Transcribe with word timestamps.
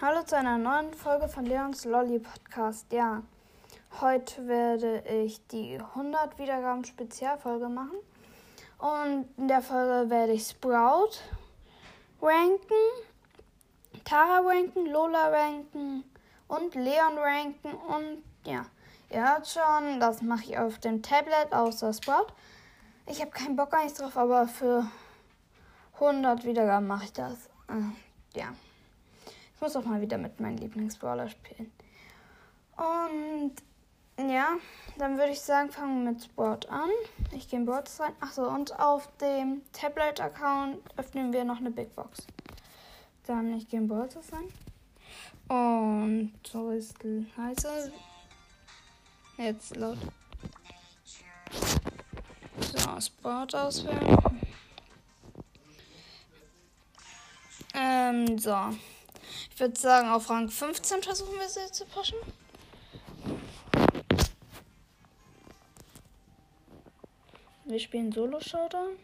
Hallo 0.00 0.24
zu 0.24 0.36
einer 0.36 0.58
neuen 0.58 0.92
Folge 0.92 1.28
von 1.28 1.46
Leons 1.46 1.84
Lolly 1.84 2.18
Podcast. 2.18 2.92
Ja, 2.92 3.22
heute 4.00 4.48
werde 4.48 5.04
ich 5.06 5.46
die 5.46 5.78
100 5.78 6.36
Wiedergaben 6.36 6.84
Spezialfolge 6.84 7.68
machen. 7.68 7.98
Und 8.78 9.28
in 9.36 9.46
der 9.46 9.62
Folge 9.62 10.10
werde 10.10 10.32
ich 10.32 10.48
Sprout 10.48 11.12
ranken, 12.20 12.74
Tara 14.04 14.40
ranken, 14.40 14.86
Lola 14.86 15.28
ranken 15.28 16.02
und 16.48 16.74
Leon 16.74 17.16
ranken. 17.16 17.70
Und 17.74 18.24
ja, 18.44 18.66
ihr 19.10 19.22
hört 19.22 19.46
schon, 19.46 20.00
das 20.00 20.22
mache 20.22 20.42
ich 20.42 20.58
auf 20.58 20.76
dem 20.80 21.02
Tablet 21.02 21.52
außer 21.52 21.92
Sprout. 21.92 22.32
Ich 23.06 23.20
habe 23.20 23.30
keinen 23.30 23.54
Bock 23.54 23.72
eigentlich 23.72 23.94
drauf, 23.94 24.16
aber 24.16 24.48
für 24.48 24.90
100 26.00 26.44
Wiedergaben 26.44 26.88
mache 26.88 27.04
ich 27.04 27.12
das. 27.12 27.46
Äh, 27.68 28.36
ja. 28.36 28.48
Ich 29.54 29.60
muss 29.60 29.76
auch 29.76 29.84
mal 29.84 30.00
wieder 30.00 30.18
mit 30.18 30.40
meinem 30.40 30.58
Lieblingsbrawler 30.58 31.28
spielen. 31.28 31.70
Und 32.76 33.52
ja, 34.18 34.56
dann 34.98 35.16
würde 35.16 35.32
ich 35.32 35.40
sagen, 35.40 35.70
fangen 35.70 36.04
wir 36.04 36.12
mit 36.12 36.24
Sport 36.24 36.68
an. 36.68 36.90
Ich 37.32 37.48
gehe 37.48 37.58
in 37.58 37.66
Boards 37.66 38.00
rein. 38.00 38.12
Achso, 38.20 38.48
und 38.48 38.78
auf 38.78 39.08
dem 39.18 39.62
Tablet-Account 39.72 40.78
öffnen 40.96 41.32
wir 41.32 41.44
noch 41.44 41.58
eine 41.58 41.70
Big 41.70 41.94
Box. 41.94 42.26
Dann 43.26 43.56
ich 43.56 43.68
gehe 43.68 43.80
in 43.80 43.88
Boards 43.88 44.16
rein. 44.32 44.48
Und 45.48 46.32
so 46.46 46.70
ist 46.70 46.96
heiße. 47.36 47.92
Jetzt 49.36 49.76
laut. 49.76 49.98
So, 52.60 53.00
Sport 53.00 53.54
auswählen. 53.54 54.18
Ähm, 57.74 58.38
so. 58.38 58.70
Ich 59.54 59.60
würde 59.60 59.78
sagen, 59.78 60.08
auf 60.08 60.28
Rang 60.30 60.48
15 60.50 61.00
versuchen 61.00 61.38
wir 61.38 61.48
sie 61.48 61.70
zu 61.70 61.84
pushen. 61.84 62.18
Wir 67.64 67.78
spielen 67.78 68.10
Solo-Showdown. 68.10 68.98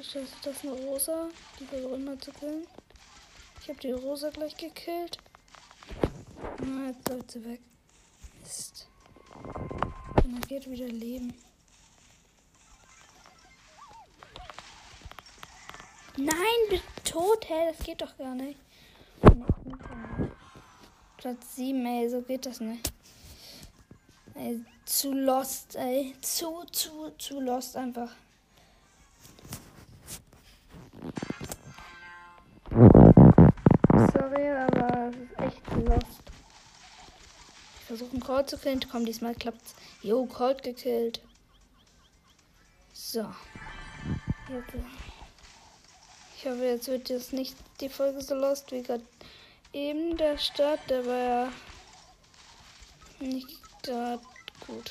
So 0.00 0.18
ist 0.18 0.34
das 0.44 0.62
eine 0.62 0.72
Rosa. 0.72 1.28
Die 1.60 1.66
versucht 1.66 1.94
immer 1.94 2.18
zu 2.18 2.32
killen. 2.32 2.66
Ich 3.60 3.68
habe 3.68 3.78
die 3.80 3.92
Rosa 3.92 4.30
gleich 4.30 4.56
gekillt. 4.56 5.18
Na, 6.64 6.88
jetzt 6.88 7.06
läuft 7.06 7.30
sie 7.32 7.44
weg. 7.44 7.60
Mist. 8.40 8.88
Dann 10.22 10.40
geht 10.48 10.70
wieder 10.70 10.86
Leben. 10.86 11.34
Nein, 16.24 16.68
bin 16.70 16.80
tot, 17.04 17.48
hä? 17.48 17.72
Das 17.72 17.84
geht 17.84 18.00
doch 18.00 18.16
gar 18.16 18.34
nicht. 18.34 18.58
Platz 21.16 21.56
7, 21.56 21.84
ey, 21.84 22.08
so 22.08 22.22
geht 22.22 22.46
das 22.46 22.60
nicht. 22.60 22.92
Ey, 24.34 24.64
zu 24.84 25.12
lost, 25.12 25.74
ey. 25.74 26.14
Zu, 26.20 26.64
zu, 26.70 27.10
zu 27.18 27.40
lost 27.40 27.76
einfach. 27.76 28.10
Sorry, 34.12 34.48
aber 34.48 35.10
es 35.10 35.16
ist 35.16 35.38
echt 35.38 35.72
lost. 35.88 36.22
Ich 37.80 37.84
versuche 37.86 38.12
einen 38.12 38.20
Colt 38.20 38.48
zu 38.48 38.58
killen. 38.58 38.80
Komm, 38.90 39.04
diesmal 39.04 39.34
klappt's. 39.34 39.74
Jo, 40.02 40.24
Colt 40.26 40.62
gekillt. 40.62 41.20
So. 42.92 43.26
Jetzt. 44.48 45.11
Ich 46.42 46.48
hoffe, 46.48 46.64
jetzt 46.64 46.88
wird 46.88 47.08
jetzt 47.08 47.32
nicht 47.32 47.54
die 47.80 47.88
Folge 47.88 48.20
so 48.20 48.34
lost 48.34 48.72
wie 48.72 48.82
gerade 48.82 49.04
eben 49.72 50.16
der 50.16 50.36
Start. 50.38 50.80
Der 50.90 51.06
war 51.06 51.16
ja 51.16 51.52
nicht 53.20 53.60
gerade 53.84 54.20
gut. 54.66 54.90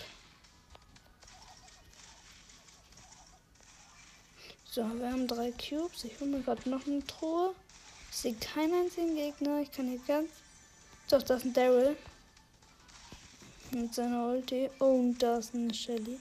So, 4.64 4.82
wir 4.98 5.12
haben 5.12 5.28
drei 5.28 5.52
Cubes. 5.52 6.06
Ich 6.06 6.18
hole 6.22 6.30
mir 6.30 6.42
gerade 6.42 6.70
noch 6.70 6.88
eine 6.88 7.06
Truhe. 7.06 7.54
Ich 8.12 8.16
sehe 8.16 8.36
keinen 8.36 8.86
einzigen 8.86 9.18
Gegner. 9.18 9.60
Ich 9.60 9.74
kann 9.74 9.90
hier 9.90 10.00
ganz. 10.08 10.30
Doch, 11.10 11.22
das 11.22 11.40
ist 11.40 11.48
ein 11.48 11.54
Daryl. 11.54 11.98
Mit 13.72 13.94
seiner 13.94 14.28
Ulti. 14.28 14.70
Und 14.80 15.18
da 15.18 15.40
ist 15.40 15.54
eine 15.54 15.74
Shelly. 15.74 16.18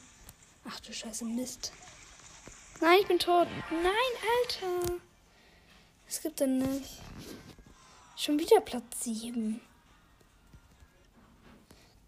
Ach 0.68 0.80
du 0.80 0.92
Scheiße, 0.92 1.24
Mist. 1.24 1.70
Nein, 2.80 2.98
ich 3.02 3.06
bin 3.06 3.20
tot. 3.20 3.46
Nein, 3.70 4.72
Alter. 4.72 5.00
Es 6.10 6.20
gibt 6.20 6.40
denn 6.40 6.58
nicht. 6.58 6.98
Schon 8.16 8.36
wieder 8.36 8.60
Platz 8.60 9.04
7. 9.04 9.60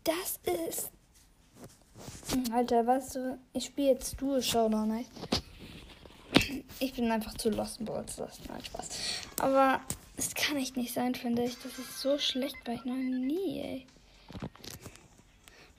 Das 0.02 0.40
ist. 0.42 0.90
Alter, 2.52 2.84
weißt 2.84 3.14
du, 3.14 3.38
ich 3.52 3.66
spiele 3.66 3.92
jetzt 3.92 4.20
Duo 4.20 4.40
Showdown, 4.40 4.96
nicht? 4.96 5.10
Ich 6.80 6.94
bin 6.94 7.12
einfach 7.12 7.34
zu 7.34 7.50
Lost 7.50 7.78
in 7.78 7.86
Balls. 7.86 8.18
Nein, 8.18 8.64
Spaß. 8.64 8.88
Aber 9.40 9.80
es 10.16 10.34
kann 10.34 10.56
echt 10.56 10.76
nicht 10.76 10.92
sein, 10.92 11.14
finde 11.14 11.44
ich. 11.44 11.56
Das 11.58 11.78
ist 11.78 12.00
so 12.00 12.18
schlecht 12.18 12.56
bei 12.64 12.74
ich 12.74 12.84
noch 12.84 12.96
nie, 12.96 13.60
ey. 13.60 13.86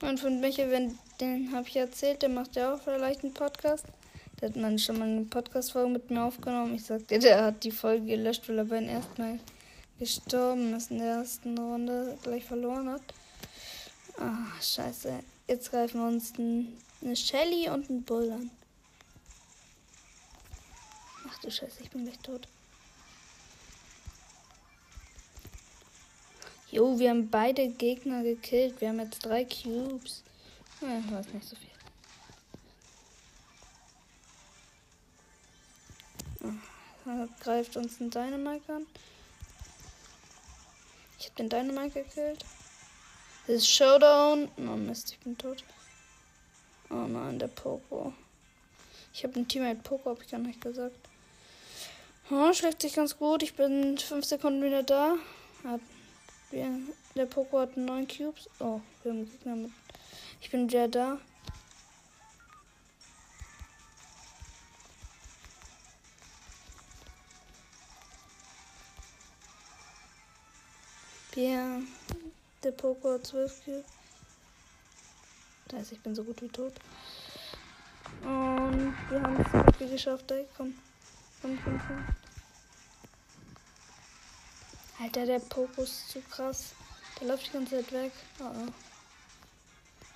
Und 0.00 0.18
von 0.18 0.40
Michael, 0.40 0.70
wenn, 0.70 0.98
den 1.20 1.54
habe 1.54 1.68
ich 1.68 1.76
erzählt, 1.76 2.22
der 2.22 2.30
macht 2.30 2.56
ja 2.56 2.74
auch 2.74 2.80
vielleicht 2.80 3.22
einen 3.22 3.34
Podcast. 3.34 3.84
Der 4.40 4.48
hat 4.48 4.56
man 4.56 4.78
schon 4.78 4.98
mal 4.98 5.08
eine 5.08 5.24
Podcast-Folge 5.24 5.90
mit 5.90 6.10
mir 6.10 6.24
aufgenommen. 6.24 6.74
Ich 6.74 6.84
sagte, 6.84 7.18
der 7.18 7.44
hat 7.44 7.64
die 7.64 7.70
Folge 7.70 8.06
gelöscht, 8.06 8.48
weil 8.48 8.58
er 8.58 8.64
beim 8.64 8.88
ersten 8.88 9.22
Mal 9.22 9.38
gestorben 9.98 10.74
ist 10.74 10.90
in 10.90 10.98
der 10.98 11.14
ersten 11.14 11.56
Runde 11.56 12.18
gleich 12.22 12.44
verloren 12.44 12.88
hat. 12.90 13.02
Ah, 14.18 14.60
scheiße. 14.60 15.20
Jetzt 15.46 15.70
greifen 15.70 16.00
wir 16.00 16.08
uns 16.08 16.32
eine 16.38 17.16
Shelly 17.16 17.68
und 17.68 17.90
einen 17.90 18.02
Bull 18.02 18.30
an. 18.30 18.50
Ach 21.28 21.38
du 21.38 21.50
Scheiße, 21.50 21.82
ich 21.82 21.90
bin 21.90 22.04
gleich 22.04 22.18
tot. 22.18 22.48
Jo, 26.70 26.98
wir 26.98 27.10
haben 27.10 27.30
beide 27.30 27.68
Gegner 27.68 28.22
gekillt. 28.22 28.80
Wir 28.80 28.88
haben 28.88 29.00
jetzt 29.00 29.24
drei 29.24 29.44
Cubes. 29.44 30.22
Ja, 30.80 30.98
ich 30.98 31.12
weiß 31.12 31.32
nicht 31.32 31.48
so 31.48 31.56
viel. 31.56 31.73
Greift 37.40 37.76
uns 37.76 38.00
ein 38.00 38.10
Dynamite 38.10 38.72
an. 38.72 38.86
Ich 41.18 41.26
habe 41.26 41.36
den 41.36 41.48
Dynamite 41.48 42.02
gekillt. 42.02 42.44
Das 43.46 43.56
ist 43.56 43.70
Showdown. 43.70 44.48
Oh 44.56 44.76
Mist, 44.76 45.12
ich 45.12 45.18
bin 45.20 45.36
tot. 45.36 45.62
Oh 46.90 47.06
nein, 47.06 47.38
der 47.38 47.48
Poco. 47.48 48.12
Ich 49.12 49.22
habe 49.22 49.38
ein 49.38 49.46
Teammate 49.46 49.80
Poco, 49.82 50.10
habe 50.10 50.22
ich 50.22 50.30
gar 50.30 50.40
nicht 50.40 50.60
gesagt. 50.60 50.96
Oh, 52.30 52.52
schlägt 52.52 52.82
sich 52.82 52.94
ganz 52.94 53.16
gut. 53.16 53.42
Ich 53.42 53.54
bin 53.54 53.98
fünf 53.98 54.24
Sekunden 54.24 54.62
wieder 54.62 54.82
da. 54.82 55.16
Hat, 55.64 55.80
der 56.52 57.26
Poco 57.26 57.60
hat 57.60 57.76
neun 57.76 58.08
Cubes. 58.08 58.48
Oh, 58.60 58.80
wir 59.02 59.12
haben 59.12 59.30
Gegner 59.30 59.56
mit. 59.56 59.72
Ich 60.40 60.50
bin 60.50 60.68
wieder 60.68 60.88
da. 60.88 61.18
Ja, 71.36 71.80
der 72.62 72.72
hat 72.72 73.26
12 73.26 73.64
Kills. 73.64 73.84
Das 75.66 75.80
heißt, 75.80 75.92
ich 75.92 76.00
bin 76.00 76.14
so 76.14 76.22
gut 76.22 76.40
wie 76.42 76.48
tot. 76.48 76.72
Und 78.22 78.94
wir 79.10 79.20
haben 79.20 79.40
es 79.40 79.52
irgendwie 79.52 79.88
geschafft. 79.88 80.30
Ey, 80.30 80.46
komm. 80.56 80.74
Komm, 81.42 81.58
komm, 81.64 81.80
komm. 81.88 82.06
Alter, 85.00 85.26
der 85.26 85.40
Poco 85.40 85.82
ist 85.82 86.08
zu 86.08 86.20
krass. 86.20 86.72
Der 87.20 87.26
läuft 87.26 87.48
die 87.48 87.52
ganze 87.52 87.76
Zeit 87.76 87.92
weg. 87.92 88.12
Oh, 88.38 88.44
oh. 88.44 88.72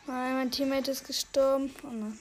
Nein, 0.06 0.34
mein 0.34 0.50
Teammate 0.52 0.92
ist 0.92 1.04
gestorben. 1.04 1.74
Oh 1.82 1.88
nein. 1.88 2.18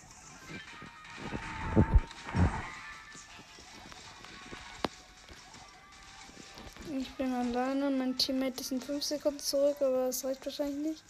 bin 7.18 7.34
alleine. 7.34 7.90
Mein 7.90 8.18
Teammate 8.18 8.62
ist 8.62 8.72
in 8.72 8.82
5 8.82 9.04
Sekunden 9.04 9.40
zurück, 9.40 9.78
aber 9.82 10.08
es 10.08 10.24
reicht 10.24 10.46
wahrscheinlich 10.46 10.92
nicht. 10.92 11.04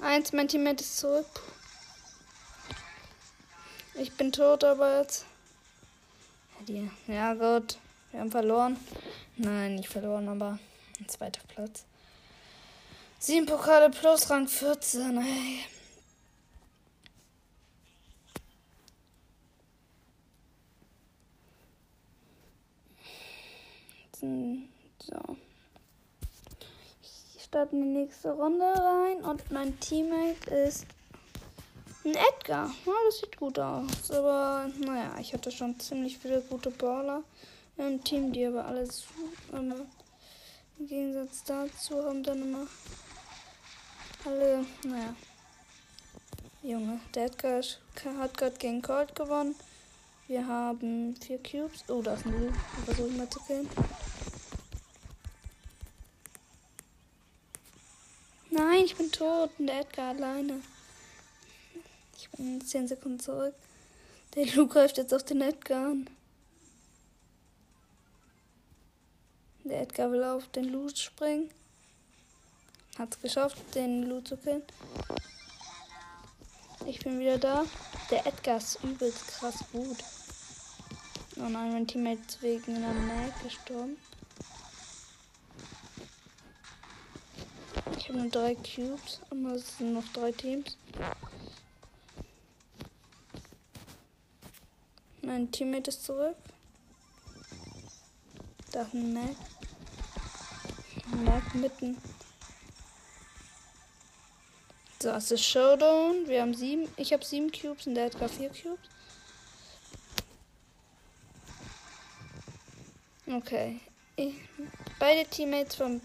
Eins, 0.00 0.32
mein 0.32 0.48
Teammate 0.48 0.82
ist 0.82 0.98
zurück. 0.98 1.26
Ich 3.94 4.12
bin 4.12 4.32
tot, 4.32 4.64
aber 4.64 5.00
jetzt. 5.00 5.24
Ja, 7.06 7.34
gut. 7.34 7.78
Wir 8.10 8.20
haben 8.20 8.30
verloren. 8.30 8.76
Nein, 9.36 9.76
nicht 9.76 9.88
verloren, 9.88 10.28
aber 10.28 10.58
ein 10.98 11.08
zweiter 11.08 11.40
Platz. 11.48 11.84
Sieben 13.18 13.46
Pokale 13.46 13.90
plus 13.90 14.28
Rang 14.28 14.48
14. 14.48 15.18
Ey. 15.18 15.60
Jetzt 24.04 24.22
ein 24.22 24.68
starten 27.56 27.80
die 27.80 28.00
nächste 28.00 28.32
Runde 28.32 28.64
rein 28.64 29.24
und 29.24 29.50
mein 29.50 29.78
Teammate 29.80 30.50
ist 30.50 30.86
ein 32.04 32.14
Edgar. 32.14 32.70
Ja, 32.84 32.92
das 33.06 33.20
sieht 33.20 33.36
gut 33.36 33.58
aus. 33.58 34.10
Aber 34.10 34.70
naja, 34.78 35.16
ich 35.20 35.32
hatte 35.32 35.50
schon 35.50 35.78
ziemlich 35.80 36.18
viele 36.18 36.42
gute 36.42 36.70
Baller 36.70 37.22
im 37.78 38.02
Team, 38.04 38.32
die 38.32 38.46
aber 38.46 38.66
alles 38.66 39.04
immer 39.52 39.86
im 40.78 40.86
Gegensatz 40.86 41.44
dazu 41.44 42.04
haben 42.04 42.22
dann 42.22 42.42
immer 42.42 42.66
alle, 44.26 44.66
naja. 44.84 45.14
Junge, 46.62 47.00
der 47.14 47.26
Edgar 47.26 47.62
hat 48.18 48.36
gerade 48.36 48.56
gegen 48.58 48.82
Colt 48.82 49.14
gewonnen. 49.14 49.54
Wir 50.26 50.46
haben 50.46 51.14
vier 51.16 51.38
Cubes. 51.38 51.84
Oh, 51.88 52.02
da 52.02 52.14
ist 52.14 52.26
ein 52.26 52.32
Lu. 52.32 52.52
Versuchen 52.84 53.16
mal 53.16 53.30
zu 53.30 53.38
killen. 53.40 53.68
Nein, 58.56 58.84
ich 58.86 58.96
bin 58.96 59.12
tot 59.12 59.50
und 59.58 59.66
der 59.66 59.80
Edgar 59.80 60.14
alleine. 60.14 60.62
Ich 62.16 62.30
bin 62.30 62.58
10 62.58 62.88
Sekunden 62.88 63.20
zurück. 63.20 63.54
Der 64.34 64.46
Lu 64.54 64.66
greift 64.66 64.96
jetzt 64.96 65.12
auf 65.12 65.24
den 65.24 65.42
Edgar 65.42 65.90
an. 65.90 66.08
Der 69.64 69.82
Edgar 69.82 70.10
will 70.10 70.24
auf 70.24 70.48
den 70.52 70.72
Lu 70.72 70.88
springen. 70.88 71.50
Hat 72.98 73.14
es 73.14 73.20
geschafft, 73.20 73.58
den 73.74 74.04
Lu 74.04 74.22
zu 74.22 74.38
killen. 74.38 74.62
Ich 76.86 77.00
bin 77.00 77.20
wieder 77.20 77.36
da. 77.36 77.66
Der 78.10 78.26
Edgar 78.26 78.56
ist 78.56 78.82
übelst 78.82 79.28
krass 79.28 79.64
gut. 79.70 79.98
Oh 81.36 81.48
nein, 81.50 81.72
mein 81.72 81.86
Teammate 81.86 82.22
ist 82.26 82.40
wegen 82.40 82.76
einer 82.76 82.94
Mag 82.94 83.42
gestorben. 83.42 83.98
Ich 87.94 88.08
habe 88.08 88.18
nur 88.18 88.30
drei 88.30 88.54
Cubes, 88.54 89.20
aber 89.30 89.54
es 89.54 89.78
sind 89.78 89.92
noch 89.94 90.06
drei 90.12 90.32
Teams. 90.32 90.76
Mein 95.22 95.50
Teammate 95.50 95.90
ist 95.90 96.04
zurück. 96.04 96.36
Da 98.72 98.82
ist 98.82 98.94
ein 98.94 99.12
Mag. 99.12 99.36
Mag 101.24 101.54
mitten. 101.54 101.96
So, 105.00 105.10
es 105.10 105.30
ist 105.30 105.44
Showdown. 105.44 106.26
Wir 106.26 106.42
haben 106.42 106.54
sieben. 106.54 106.88
Ich 106.96 107.12
habe 107.12 107.24
sieben 107.24 107.52
Cubes 107.52 107.86
und 107.86 107.94
der 107.94 108.06
hat 108.06 108.18
gar 108.18 108.28
vier 108.28 108.48
Cubes. 108.50 108.88
Okay. 113.28 113.80
Ich, 114.16 114.34
beide 114.98 115.28
Teammates 115.28 115.76
von. 115.76 116.00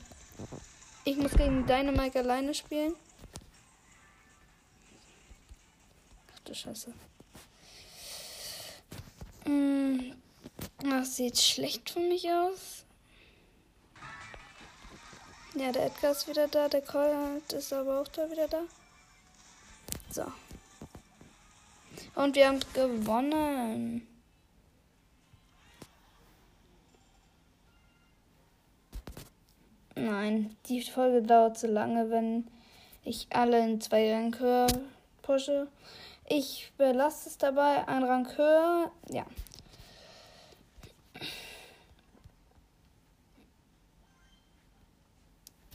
Ich 1.03 1.17
muss 1.17 1.31
gegen 1.31 1.65
Dynamite 1.65 2.19
alleine 2.19 2.53
spielen. 2.53 2.95
Ach 6.33 6.39
du 6.45 6.53
Scheiße. 6.53 6.93
Hm, 9.45 10.15
das 10.79 11.15
sieht 11.15 11.39
schlecht 11.39 11.89
für 11.89 11.99
mich 11.99 12.29
aus. 12.29 12.85
Ja, 15.55 15.71
der 15.71 15.87
Edgar 15.87 16.11
ist 16.11 16.27
wieder 16.27 16.47
da, 16.47 16.69
der 16.69 16.81
Colt 16.81 17.51
ist 17.51 17.73
aber 17.73 18.01
auch 18.01 18.07
da 18.07 18.29
wieder 18.29 18.47
da. 18.47 18.63
So. 20.09 20.31
Und 22.15 22.35
wir 22.35 22.47
haben 22.47 22.59
gewonnen. 22.73 24.07
Nein, 29.95 30.55
die 30.67 30.81
Folge 30.81 31.21
dauert 31.21 31.57
zu 31.57 31.67
lange, 31.67 32.09
wenn 32.09 32.47
ich 33.03 33.27
alle 33.31 33.59
in 33.59 33.81
zwei 33.81 34.13
Rang 34.13 34.37
höher 34.39 34.67
pushe. 35.21 35.67
Ich 36.29 36.71
belasse 36.77 37.29
es 37.29 37.37
dabei, 37.37 37.87
ein 37.87 38.03
Rang 38.03 38.27
höher. 38.37 38.91
Ja. 39.09 39.25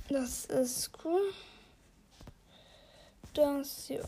Das 0.08 0.46
ist 0.46 0.90
cool. 1.04 1.32
Das, 3.34 3.88
ja. 3.88 4.00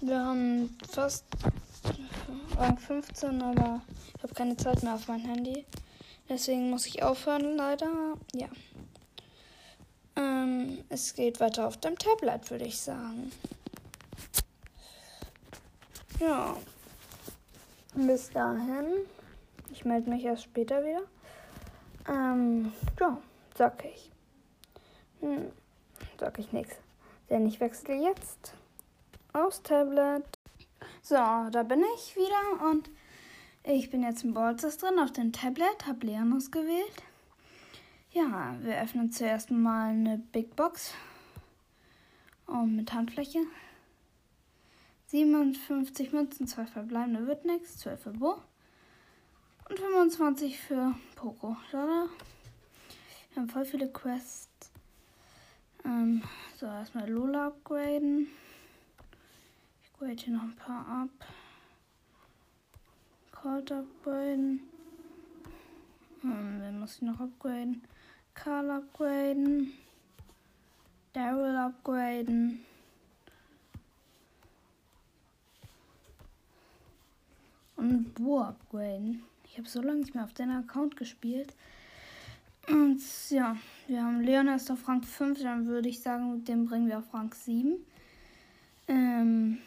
Wir 0.00 0.18
haben 0.18 0.78
fast 0.88 1.24
Rang 2.56 2.78
15, 2.78 3.42
aber 3.42 3.82
ich 4.16 4.22
habe 4.22 4.34
keine 4.34 4.56
Zeit 4.56 4.82
mehr 4.82 4.94
auf 4.94 5.08
mein 5.08 5.20
Handy. 5.20 5.66
Deswegen 6.28 6.70
muss 6.70 6.86
ich 6.86 7.02
aufhören, 7.02 7.56
leider. 7.56 8.14
Ja. 8.34 8.48
Ähm, 10.16 10.84
es 10.88 11.14
geht 11.14 11.40
weiter 11.40 11.66
auf 11.66 11.76
dem 11.76 11.96
Tablet, 11.98 12.50
würde 12.50 12.64
ich 12.64 12.80
sagen. 12.80 13.30
Ja. 16.20 16.56
Bis 17.94 18.30
dahin. 18.30 18.86
Ich 19.70 19.84
melde 19.84 20.10
mich 20.10 20.24
erst 20.24 20.44
später 20.44 20.82
wieder. 20.84 21.02
Ähm, 22.08 22.72
ja, 22.98 23.18
sag 23.56 23.84
ich. 23.84 24.10
Hm, 25.20 25.50
sag 26.18 26.38
ich 26.38 26.52
nichts. 26.52 26.76
Denn 27.30 27.46
ich 27.46 27.60
wechsle 27.60 27.94
jetzt 27.94 28.54
aufs 29.32 29.62
Tablet. 29.62 30.24
So, 31.02 31.14
da 31.14 31.62
bin 31.62 31.84
ich 31.96 32.16
wieder 32.16 32.70
und 32.70 32.90
ich 33.66 33.90
bin 33.90 34.02
jetzt 34.02 34.22
im 34.22 34.32
Ballstars 34.32 34.78
drin 34.78 34.98
auf 35.00 35.12
dem 35.12 35.32
Tablet, 35.32 35.86
habe 35.86 36.06
Leon 36.06 36.32
ausgewählt. 36.32 37.02
Ja, 38.12 38.56
wir 38.60 38.80
öffnen 38.80 39.10
zuerst 39.10 39.50
mal 39.50 39.90
eine 39.90 40.18
Big 40.18 40.54
Box. 40.54 40.94
Und 42.46 42.76
mit 42.76 42.92
Handfläche. 42.92 43.40
57 45.08 46.12
Münzen, 46.12 46.46
2 46.46 46.66
verbleibende 46.66 47.26
wird 47.26 47.44
nichts, 47.44 47.78
12 47.78 48.02
für 48.02 48.10
Bo. 48.10 48.36
Und 49.68 49.78
25 49.78 50.60
für 50.60 50.94
Poco. 51.16 51.56
Schade. 51.70 52.08
Wir 53.32 53.42
haben 53.42 53.48
voll 53.48 53.64
viele 53.64 53.88
Quests. 53.88 54.70
Ähm, 55.84 56.22
so, 56.56 56.66
erstmal 56.66 57.10
Lola 57.10 57.48
upgraden. 57.48 58.28
Ich 59.82 59.92
grade 59.98 60.12
hier 60.12 60.34
noch 60.34 60.44
ein 60.44 60.56
paar 60.56 60.86
ab. 60.86 61.26
Colt 63.46 63.70
upgraden. 63.70 64.60
Hm, 66.20 66.60
wen 66.60 66.80
muss 66.80 66.96
ich 66.96 67.02
noch 67.02 67.20
upgraden? 67.20 67.80
Karl 68.34 68.70
upgraden. 68.72 69.72
Daryl 71.12 71.54
upgraden. 71.54 72.64
Und 77.76 78.14
Bo 78.14 78.40
upgraden. 78.40 79.22
Ich 79.44 79.56
habe 79.58 79.68
so 79.68 79.80
lange 79.80 80.00
nicht 80.00 80.16
mehr 80.16 80.24
auf 80.24 80.34
deinem 80.34 80.64
Account 80.64 80.96
gespielt. 80.96 81.54
Und 82.66 83.00
ja, 83.30 83.56
wir 83.86 84.02
haben 84.02 84.22
Leon 84.22 84.48
erst 84.48 84.72
auf 84.72 84.88
Rang 84.88 85.04
5, 85.04 85.40
dann 85.40 85.66
würde 85.66 85.88
ich 85.88 86.02
sagen, 86.02 86.44
den 86.44 86.66
bringen 86.66 86.88
wir 86.88 86.98
auf 86.98 87.14
Rang 87.14 87.32
7. 87.32 87.76
Ähm, 88.88 89.58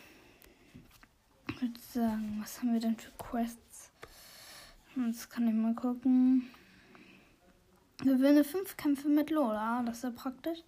ich 1.47 1.61
würde 1.61 1.79
sagen, 1.79 2.37
was 2.41 2.59
haben 2.59 2.73
wir 2.73 2.81
denn 2.81 2.97
für 2.97 3.11
Quests? 3.17 3.68
Jetzt 5.07 5.29
kann 5.29 5.47
ich 5.47 5.53
mal 5.53 5.73
gucken. 5.75 6.49
Gewinne 7.99 8.43
fünf 8.43 8.75
Kämpfe 8.75 9.07
mit 9.07 9.29
Lola. 9.29 9.81
Das 9.85 9.97
ist 9.97 10.03
ja 10.03 10.11
praktisch. 10.11 10.59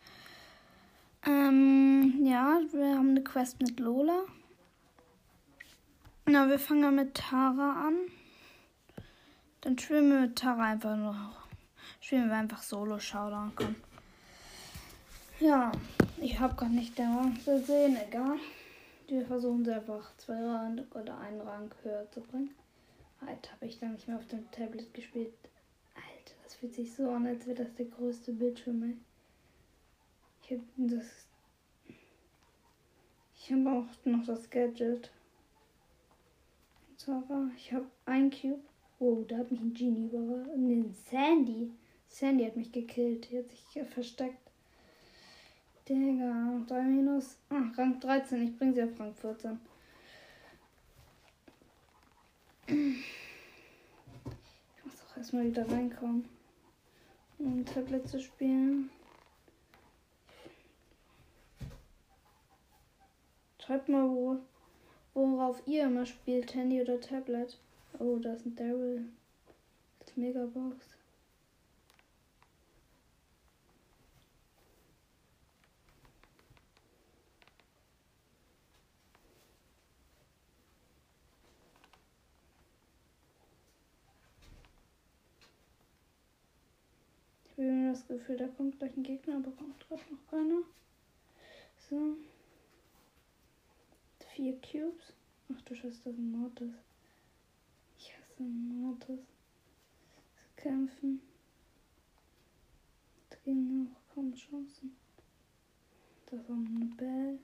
Ähm, 1.26 2.24
ja, 2.24 2.60
wir 2.72 2.98
haben 2.98 3.10
eine 3.10 3.24
Quest 3.24 3.62
mit 3.62 3.80
Lola. 3.80 4.24
Na, 6.26 6.48
wir 6.48 6.60
fangen 6.60 6.96
mit 6.96 7.16
Tara 7.16 7.88
an. 7.88 7.96
Dann 9.62 9.78
spielen 9.78 10.10
wir 10.10 10.22
mit 10.22 10.38
Tara 10.38 10.64
einfach 10.64 10.96
noch. 10.96 11.42
Spielen 12.00 12.30
wir 12.30 12.36
einfach 12.36 12.64
Solo 12.64 13.00
Showdown. 13.00 13.52
Komm. 13.56 13.76
Ja, 15.40 15.72
ich 16.22 16.40
habe 16.40 16.56
gar 16.56 16.70
nicht 16.70 16.98
den 16.98 17.18
Rang 17.18 17.38
gesehen. 17.46 17.98
Egal. 18.08 18.38
Wir 19.08 19.26
versuchen 19.26 19.66
sie 19.66 19.74
einfach 19.74 20.16
zwei 20.18 20.42
Rang 20.42 20.80
oder 20.92 21.20
einen 21.20 21.42
Rang 21.42 21.70
höher 21.84 22.10
zu 22.12 22.22
bringen. 22.22 22.52
Alter, 23.26 23.52
habe 23.54 23.66
ich 23.66 23.80
da 23.80 23.88
nicht 23.88 24.08
mehr 24.08 24.18
auf 24.18 24.28
dem 24.28 24.50
Tablet 24.52 24.94
gespielt. 24.94 25.34
Alter, 25.96 26.36
das 26.44 26.56
fühlt 26.56 26.74
sich 26.74 26.94
so 26.94 27.10
an, 27.12 27.28
als 27.28 27.46
wäre 27.46 27.64
das 27.64 27.74
der 27.76 27.86
größte 27.86 28.34
Bildschirm. 28.34 28.84
Ey. 28.84 28.98
Ich 30.44 30.52
habe 30.52 30.64
das. 30.78 31.06
Ich 33.36 33.52
habe 33.52 33.72
auch 33.72 34.06
noch 34.06 34.26
das 34.26 34.50
Gadget. 34.50 35.12
Zara, 36.98 37.50
ich 37.56 37.72
habe 37.74 37.88
ein 38.06 38.30
Cube. 38.30 38.62
Oh, 39.00 39.24
da 39.28 39.38
hat 39.38 39.52
mich 39.52 39.60
ein 39.60 39.74
Genie 39.74 40.06
überrascht. 40.06 40.52
Nee, 40.56 40.86
Sandy. 41.10 41.72
Sandy 42.08 42.46
hat 42.46 42.56
mich 42.56 42.72
gekillt. 42.72 43.32
Die 43.32 43.40
hat 43.40 43.50
sich 43.50 43.84
versteckt. 43.88 44.52
Digga, 45.90 46.62
3 46.68 46.84
minus. 46.84 47.38
Ah, 47.50 47.72
Rang 47.76 48.00
13. 48.00 48.44
Ich 48.44 48.58
bringe 48.58 48.74
sie 48.74 48.84
auf 48.84 49.00
Rang 49.00 49.16
14. 49.16 49.60
Ich 52.72 52.78
muss 54.86 54.94
auch 55.06 55.18
erstmal 55.18 55.46
wieder 55.46 55.70
reinkommen. 55.70 56.28
um 57.38 57.66
Tablet 57.66 58.08
zu 58.08 58.20
spielen. 58.20 58.90
Schreibt 63.60 63.90
mal, 63.90 64.10
wo, 64.10 64.38
worauf 65.14 65.62
ihr 65.68 65.84
immer 65.84 66.06
spielt, 66.06 66.56
Handy 66.56 66.82
oder 66.82 67.02
Tablet. 67.02 67.60
Oh, 68.00 68.18
da 68.20 68.34
ist 68.34 68.46
ein 68.46 68.56
Daryl. 68.56 69.06
Das 70.00 70.16
Megabox. 70.16 71.01
Ich 87.62 87.68
habe 87.68 87.92
das 87.92 88.08
Gefühl, 88.08 88.38
da 88.38 88.48
kommt 88.48 88.80
gleich 88.80 88.98
ein 88.98 89.04
Gegner, 89.04 89.36
aber 89.36 89.52
kommt 89.52 89.80
gerade 89.88 90.02
noch 90.12 90.28
keiner. 90.32 90.64
So. 91.88 92.18
Vier 94.34 94.60
Cubes. 94.62 95.14
Ach 95.54 95.62
du 95.62 95.76
Scheiße, 95.76 96.00
das 96.04 96.14
ist 96.14 96.18
ein 96.18 96.32
Mortis. 96.32 96.74
Ich 98.00 98.18
hasse 98.18 98.42
Mortis. 98.42 99.20
Zu 100.40 100.44
kämpfen. 100.56 101.22
Dagegen 103.30 103.96
auch 103.96 104.16
kaum 104.16 104.34
Chancen. 104.34 104.98
Das 106.26 106.40
ist 106.40 106.50
auch 106.50 106.54
eine 106.54 106.86
Bell. 106.98 107.38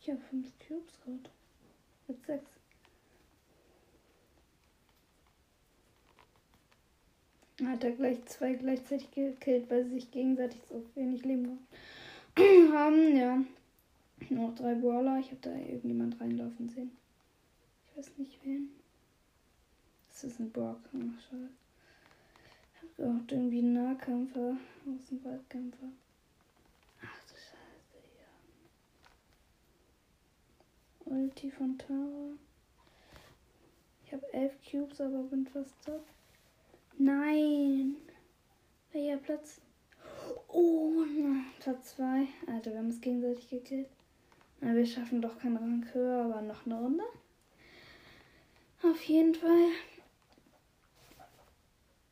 Ich 0.00 0.08
habe 0.08 0.20
fünf 0.30 0.50
Cubes 0.66 0.98
gerade. 1.04 1.30
Mit 2.08 2.24
sechs. 2.24 2.61
Hat 7.66 7.84
er 7.84 7.92
gleich 7.92 8.24
zwei 8.26 8.54
gleichzeitig 8.54 9.10
gekillt, 9.12 9.70
weil 9.70 9.84
sie 9.84 9.94
sich 9.94 10.10
gegenseitig 10.10 10.60
so 10.68 10.84
wenig 10.94 11.24
Leben 11.24 11.58
haben. 12.72 13.16
Ja. 13.16 13.38
Nur 14.30 14.48
noch 14.48 14.54
drei 14.54 14.74
Brawler. 14.74 15.18
Ich 15.18 15.26
habe 15.26 15.40
da 15.42 15.54
irgendjemand 15.54 16.20
reinlaufen 16.20 16.68
sehen. 16.68 16.92
Ich 17.86 17.96
weiß 17.96 18.10
nicht 18.18 18.38
wen. 18.44 18.70
Das 20.08 20.24
ist 20.24 20.40
ein 20.40 20.50
Brock. 20.50 20.78
Ach, 20.88 21.20
schade. 21.28 21.48
Ich 22.74 23.00
habe 23.00 23.10
auch 23.10 23.32
irgendwie 23.32 23.58
einen 23.58 23.74
Nahkämpfer. 23.74 24.56
Aus 24.86 25.06
dem 25.08 25.24
Waldkämpfer. 25.24 25.86
Ach 27.02 27.20
du 27.28 27.34
Scheiße, 27.34 27.98
ja. 31.06 31.12
Ulti 31.12 31.50
von 31.50 31.78
Tara. 31.78 32.32
Ich 34.06 34.12
habe 34.12 34.32
elf 34.32 34.52
Cubes, 34.68 35.00
aber 35.00 35.22
bin 35.24 35.46
fast 35.46 35.74
top. 35.84 36.04
Nein. 37.04 37.96
Welcher 38.92 39.16
Platz? 39.16 39.60
Oh, 40.46 41.02
Platz 41.58 41.96
2. 41.96 42.28
Alter, 42.46 42.70
wir 42.70 42.78
haben 42.78 42.90
es 42.90 43.00
gegenseitig 43.00 43.50
gekillt. 43.50 43.88
Na, 44.60 44.72
wir 44.72 44.86
schaffen 44.86 45.20
doch 45.20 45.36
keinen 45.36 45.56
Rang 45.56 45.84
höher, 45.92 46.24
aber 46.24 46.42
noch 46.42 46.64
eine 46.64 46.78
Runde. 46.78 47.02
Auf 48.84 49.02
jeden 49.02 49.34
Fall. 49.34 49.70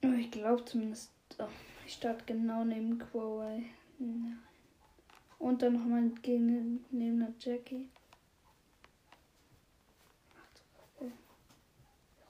Aber 0.02 0.14
ich 0.14 0.32
glaube 0.32 0.64
zumindest. 0.64 1.12
Oh, 1.38 1.44
ich 1.86 1.92
starte 1.92 2.24
genau 2.24 2.64
neben 2.64 2.98
Quoway. 2.98 3.66
Nein. 4.00 4.40
Und 5.38 5.62
dann 5.62 5.74
nochmal 5.74 6.08
gegen 6.20 6.84
neben 6.90 7.20
der 7.20 7.34
Jackie. 7.38 7.88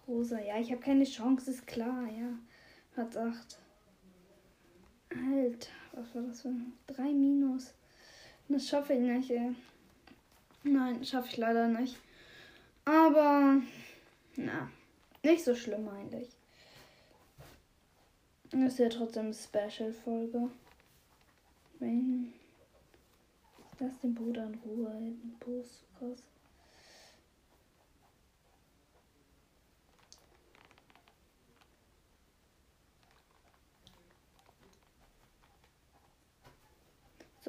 Rosa, 0.06 0.40
ja, 0.40 0.58
ich 0.58 0.70
habe 0.72 0.82
keine 0.82 1.04
Chance, 1.04 1.52
ist 1.52 1.66
klar, 1.66 2.04
ja. 2.06 2.36
Hat 2.96 3.16
8. 3.16 3.58
Alter, 5.10 5.70
was 5.92 6.14
war 6.14 6.22
das 6.22 6.42
für 6.42 6.48
ein 6.48 6.72
3 6.86 7.02
Minus? 7.12 7.72
Das 8.48 8.68
schaffe 8.68 8.94
ich 8.94 9.00
nicht, 9.00 9.30
ey. 9.30 9.54
Nein, 10.62 11.04
schaffe 11.04 11.28
ich 11.28 11.36
leider 11.36 11.68
nicht. 11.68 11.96
Aber, 12.84 13.60
na, 14.36 14.70
nicht 15.22 15.44
so 15.44 15.54
schlimm 15.54 15.88
eigentlich. 15.88 16.28
Das 18.50 18.72
ist 18.72 18.78
ja 18.78 18.88
trotzdem 18.88 19.26
eine 19.26 19.34
Special-Folge. 19.34 20.50
Wenn. 21.78 22.32
Lass 23.78 23.98
den 24.00 24.14
Bruder 24.14 24.44
in 24.44 24.54
Ruhe, 24.56 24.90
den 24.90 25.36
Post 25.38 25.84
krass. 25.98 26.22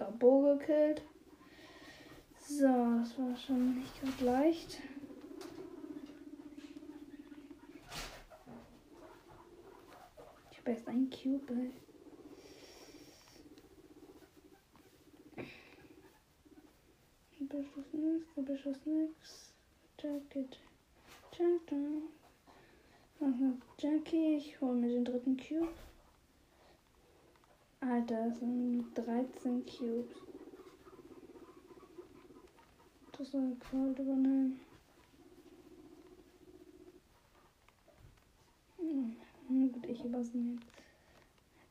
So, 0.01 0.11
Bo 0.17 0.57
gekillt. 0.57 1.03
So, 2.39 2.63
das 2.63 3.19
war 3.19 3.37
schon 3.37 3.77
nicht 3.77 4.01
gerade 4.01 4.25
leicht. 4.25 4.79
Ich 10.51 10.57
habe 10.57 10.71
erst 10.71 10.87
ein 10.87 11.07
Cube, 11.11 11.53
ey. 11.53 11.71
Beschuss 17.41 17.93
nix, 17.93 18.25
Beschuss 18.35 18.85
nix. 18.85 19.53
Jacket. 20.01 20.57
Jacket. 21.37 22.03
Jackie, 23.77 24.37
ich 24.37 24.59
hole 24.61 24.73
mir 24.73 24.89
den 24.89 25.05
dritten 25.05 25.37
Cube. 25.37 25.69
Alter, 27.81 28.27
das 28.29 28.39
sind 28.39 28.93
13 28.93 29.65
Cubes. 29.65 30.15
Das 33.17 33.31
soll 33.31 33.57
Cold 33.69 33.97
übernehmen. 33.97 34.59
Hm, 38.77 39.15
gut, 39.47 39.85
ich 39.87 40.05
übernehme. 40.05 40.59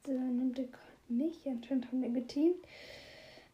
Jetzt 0.04 0.08
äh, 0.08 0.12
nimmt 0.12 0.58
der 0.58 0.66
Cold 0.66 1.10
mich. 1.10 1.46
Anscheinend 1.46 1.86
haben 1.86 2.02
wir 2.02 2.10
geteamt. 2.10 2.64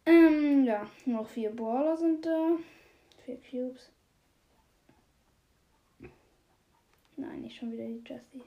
Ähm, 0.05 0.63
ja, 0.63 0.89
noch 1.05 1.27
vier 1.27 1.51
Brawler 1.51 1.95
sind 1.95 2.25
da. 2.25 2.57
Vier 3.25 3.37
Cubes. 3.37 3.91
Nein, 7.17 7.41
nicht 7.41 7.57
schon 7.57 7.71
wieder 7.71 7.85
die 7.85 8.03
Jessie. 8.05 8.43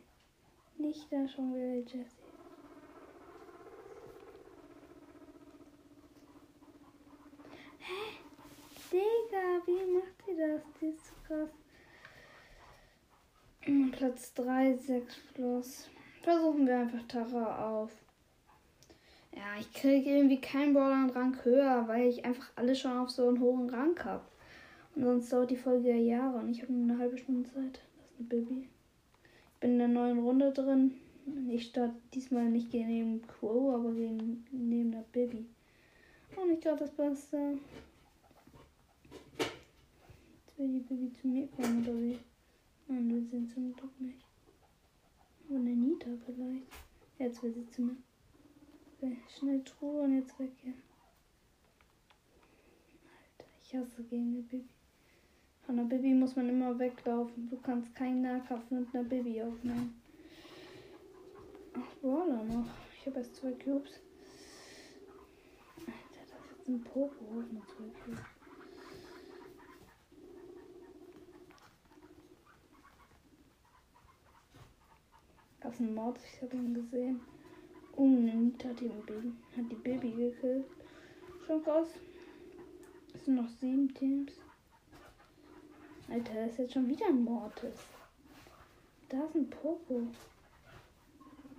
Nicht 0.78 1.12
da 1.12 1.28
schon 1.28 1.54
wieder 1.54 1.82
die 1.82 1.98
Jessie. 1.98 2.19
Digga, 8.92 9.62
wie 9.66 9.92
macht 9.94 10.22
sie 10.26 10.36
das? 10.36 10.62
Die 10.80 10.86
ist 10.86 11.06
so 11.06 11.14
krass. 11.26 11.50
Platz 13.92 14.34
3, 14.34 14.74
6 14.74 15.16
plus. 15.34 15.90
Versuchen 16.22 16.66
wir 16.66 16.78
einfach 16.78 17.06
Tara 17.06 17.68
auf. 17.70 17.92
Ja, 19.32 19.60
ich 19.60 19.72
kriege 19.72 20.10
irgendwie 20.10 20.40
keinen 20.40 20.74
Brawler 20.74 20.94
einen 20.94 21.10
Rang 21.10 21.36
höher, 21.44 21.86
weil 21.86 22.08
ich 22.08 22.24
einfach 22.24 22.50
alle 22.56 22.74
schon 22.74 22.96
auf 22.96 23.10
so 23.10 23.28
einen 23.28 23.40
hohen 23.40 23.70
Rang 23.70 23.98
habe. 24.04 24.24
Und 24.96 25.04
sonst 25.04 25.32
dauert 25.32 25.50
die 25.50 25.56
Folge 25.56 25.90
ja 25.90 25.96
Jahre 25.96 26.38
und 26.38 26.50
ich 26.50 26.62
habe 26.62 26.72
nur 26.72 26.90
eine 26.90 27.00
halbe 27.00 27.16
Stunde 27.16 27.48
Zeit. 27.48 27.80
Das 27.96 28.10
ist 28.10 28.18
eine 28.18 28.28
Baby. 28.28 28.68
Ich 29.54 29.60
bin 29.60 29.72
in 29.72 29.78
der 29.78 29.88
neuen 29.88 30.18
Runde 30.18 30.52
drin. 30.52 30.94
Ich 31.48 31.66
starte 31.66 31.94
diesmal 32.12 32.46
nicht 32.46 32.72
gegen 32.72 33.22
Quo, 33.22 33.72
aber 33.74 33.92
gegen 33.92 34.44
neben 34.50 34.90
der 34.90 35.04
Baby. 35.12 35.46
Und 36.36 36.50
ich 36.50 36.60
glaube 36.60 36.80
das 36.80 36.90
Beste 36.90 37.58
will 40.60 40.68
die 40.68 40.80
Baby 40.80 41.10
zu 41.12 41.26
mir 41.26 41.48
kommen 41.48 41.82
oder 41.82 41.98
wie? 41.98 42.18
Nein, 42.86 43.08
wir 43.08 43.22
sind 43.30 43.50
zum 43.50 43.72
Glück 43.74 43.98
nicht. 43.98 44.22
Aber 45.48 45.58
eine 45.58 45.70
Nita 45.70 46.10
vielleicht. 46.26 46.66
Jetzt 47.18 47.42
will 47.42 47.54
sie 47.54 47.66
zu 47.70 47.82
mir. 47.82 47.96
Okay, 48.98 49.16
schnell 49.38 49.64
Truhe 49.64 50.02
und 50.02 50.18
jetzt 50.18 50.38
weg 50.38 50.52
hier. 50.62 50.74
Alter, 53.38 53.50
ich 53.62 53.74
hasse 53.74 54.02
gegen 54.04 54.34
eine 54.34 54.42
Baby. 54.42 54.68
Von 55.64 55.78
einer 55.78 55.88
Baby 55.88 56.12
muss 56.12 56.36
man 56.36 56.48
immer 56.48 56.78
weglaufen. 56.78 57.48
Du 57.48 57.56
kannst 57.56 57.94
keinen 57.94 58.20
Nahkampf 58.22 58.70
mit 58.70 58.94
einer 58.94 59.04
Baby 59.04 59.42
aufnehmen. 59.42 60.02
Ach, 61.72 61.96
Brawler 62.02 62.44
noch. 62.44 62.66
Ich 62.98 63.06
habe 63.06 63.18
erst 63.18 63.36
zwei 63.36 63.52
Cubes. 63.52 64.00
Alter, 65.78 66.20
das 66.30 66.40
ist 66.44 66.58
jetzt 66.58 66.68
ein 66.68 66.82
Popo 66.82 67.24
mit 67.50 67.66
zwei 67.66 67.88
Cubes. 68.04 68.39
Gab 75.60 75.74
es 75.74 75.80
einen 75.80 75.94
Mord, 75.94 76.18
ich 76.24 76.42
habe 76.42 76.56
ihn 76.56 76.74
gesehen. 76.74 77.20
Nita 77.98 78.70
hat, 78.70 78.76
Baby, 78.76 79.32
hat 79.56 79.70
die 79.70 79.74
Baby 79.74 80.10
gekillt. 80.12 80.64
Schon 81.46 81.62
krass. 81.62 81.88
Es 83.14 83.24
sind 83.26 83.34
noch 83.34 83.48
sieben 83.48 83.92
Teams. 83.92 84.32
Alter, 86.08 86.34
das 86.34 86.52
ist 86.52 86.58
jetzt 86.58 86.72
schon 86.72 86.88
wieder 86.88 87.06
ein 87.06 87.22
Mortis. 87.22 87.78
Da 89.08 89.24
ist 89.24 89.34
ein 89.34 89.50
Poco. 89.50 90.06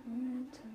Alter. 0.04 0.68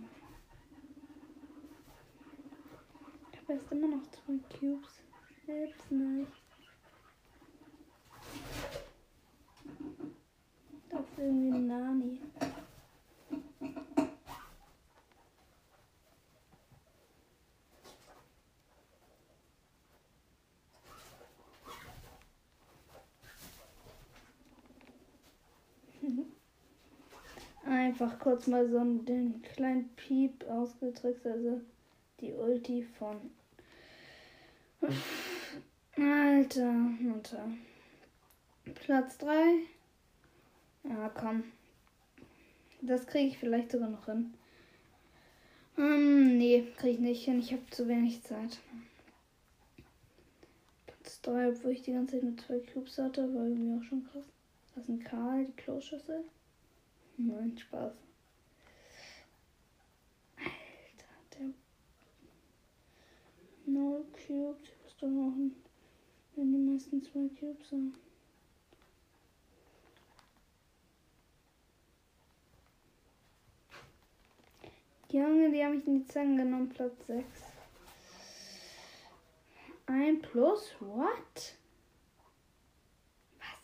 Ich 3.33 3.39
habe 3.39 3.53
erst 3.53 3.71
immer 3.71 3.87
noch 3.87 4.03
zwei 4.11 4.39
Cubes. 4.57 5.03
Selbst 5.45 5.91
nicht. 5.91 6.31
Das 10.89 11.01
ist 11.01 11.17
irgendwie 11.17 11.57
ein 11.57 11.67
Nani. 11.67 12.21
Einfach 27.99 28.19
kurz 28.19 28.45
mal 28.45 28.69
so 28.69 28.77
den 28.77 29.41
kleinen 29.41 29.89
Piep 29.95 30.47
ausgetrickst, 30.47 31.25
also 31.25 31.61
die 32.21 32.31
Ulti 32.31 32.83
von 32.83 33.17
Alter, 35.97 36.71
Mutter. 36.73 37.49
Platz 38.75 39.17
3. 39.17 39.33
Ja, 40.83 41.09
komm. 41.09 41.45
Das 42.83 43.07
kriege 43.07 43.29
ich 43.29 43.39
vielleicht 43.39 43.71
sogar 43.71 43.89
noch 43.89 44.05
hin. 44.05 44.31
Ähm, 45.79 46.37
nee, 46.37 46.67
kriege 46.77 46.93
ich 46.93 46.99
nicht 46.99 47.25
hin. 47.25 47.39
Ich 47.39 47.51
habe 47.51 47.65
zu 47.71 47.87
wenig 47.87 48.21
Zeit. 48.21 48.59
Platz 50.85 51.19
3, 51.21 51.49
obwohl 51.49 51.71
ich 51.71 51.81
die 51.81 51.93
ganze 51.93 52.17
Zeit 52.17 52.23
mit 52.23 52.41
zwei 52.41 52.59
Cubes 52.59 52.99
hatte, 52.99 53.33
war 53.33 53.47
irgendwie 53.47 53.75
auch 53.75 53.89
schon 53.89 54.07
krass. 54.11 54.25
Das 54.75 54.83
ist 54.83 54.89
ein 54.89 55.03
Karl, 55.03 55.45
die 55.45 55.53
Kloschüssel. 55.53 56.23
Nein, 57.17 57.57
Spaß. 57.57 57.93
Alter, 60.37 61.13
der. 61.33 61.49
No 63.65 64.05
Cubes. 64.13 64.69
Was 64.83 64.97
du 64.97 65.07
machen, 65.07 65.55
wenn 66.35 66.51
die 66.51 66.71
meisten 66.71 67.03
zwei 67.03 67.27
Cubes 67.39 67.71
haben? 67.71 67.93
Junge, 75.09 75.49
die 75.51 75.63
haben 75.63 75.77
mich 75.77 75.87
in 75.87 76.03
die 76.03 76.05
Zange 76.05 76.43
genommen, 76.43 76.69
Platz 76.69 77.07
6. 77.07 77.25
Ein 79.87 80.21
Plus? 80.21 80.75
What? 80.79 81.55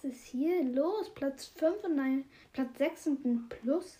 Ist 0.03 0.25
hier 0.25 0.63
los? 0.65 1.09
Platz 1.13 1.45
5 1.45 1.85
und 1.85 1.97
ein 1.97 2.25
Platz 2.51 2.77
6 2.77 3.07
und 3.07 3.25
ein 3.25 3.47
Plus? 3.47 3.99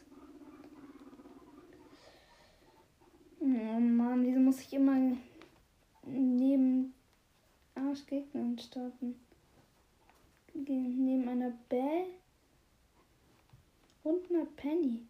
Oh 3.40 3.46
Mann, 3.46 4.26
wieso 4.26 4.40
muss 4.40 4.60
ich 4.60 4.74
immer 4.74 5.16
neben 6.06 6.94
Arschgegnern 7.76 8.60
starten? 8.60 9.18
Neben 10.54 11.28
einer 11.28 11.52
Bell 11.70 12.08
und 14.04 14.30
einer 14.30 14.46
Penny. 14.58 15.06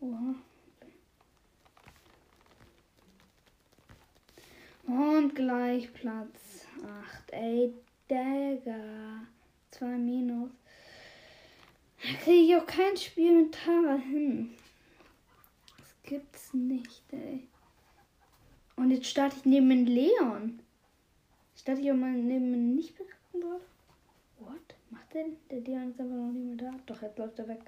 Oha. 0.00 0.34
Und 4.88 5.34
gleich 5.36 5.92
Platz 5.94 6.66
8. 6.84 7.30
Ey, 7.32 7.72
Dagger. 8.08 9.26
2 9.72 9.86
Minus. 9.98 10.50
Da 12.02 12.12
kriege 12.22 12.42
ich 12.42 12.56
auch 12.56 12.66
kein 12.66 12.96
Spiel 12.96 13.42
mit 13.42 13.54
Tara 13.54 13.96
hin. 13.96 14.54
Das 15.78 15.94
gibt's 16.02 16.54
nicht, 16.54 17.02
ey. 17.12 17.48
Und 18.76 18.90
jetzt 18.90 19.06
starte 19.06 19.36
ich 19.36 19.44
neben 19.44 19.86
Leon. 19.86 20.60
Starte 21.56 21.80
ich 21.80 21.90
auch 21.90 21.96
mal 21.96 22.12
neben 22.12 22.52
den 22.52 22.74
nicht 22.76 22.96
bekannten 22.96 23.40
Brawler. 23.40 23.60
What? 24.38 24.74
Macht 24.90 25.14
der? 25.14 25.26
Der 25.50 25.60
Leon 25.60 25.90
ist 25.90 26.00
einfach 26.00 26.14
noch 26.14 26.32
nicht 26.32 26.60
mehr 26.60 26.70
da. 26.70 26.78
Doch, 26.86 27.02
jetzt 27.02 27.18
läuft 27.18 27.38
er 27.38 27.48
weg. 27.48 27.62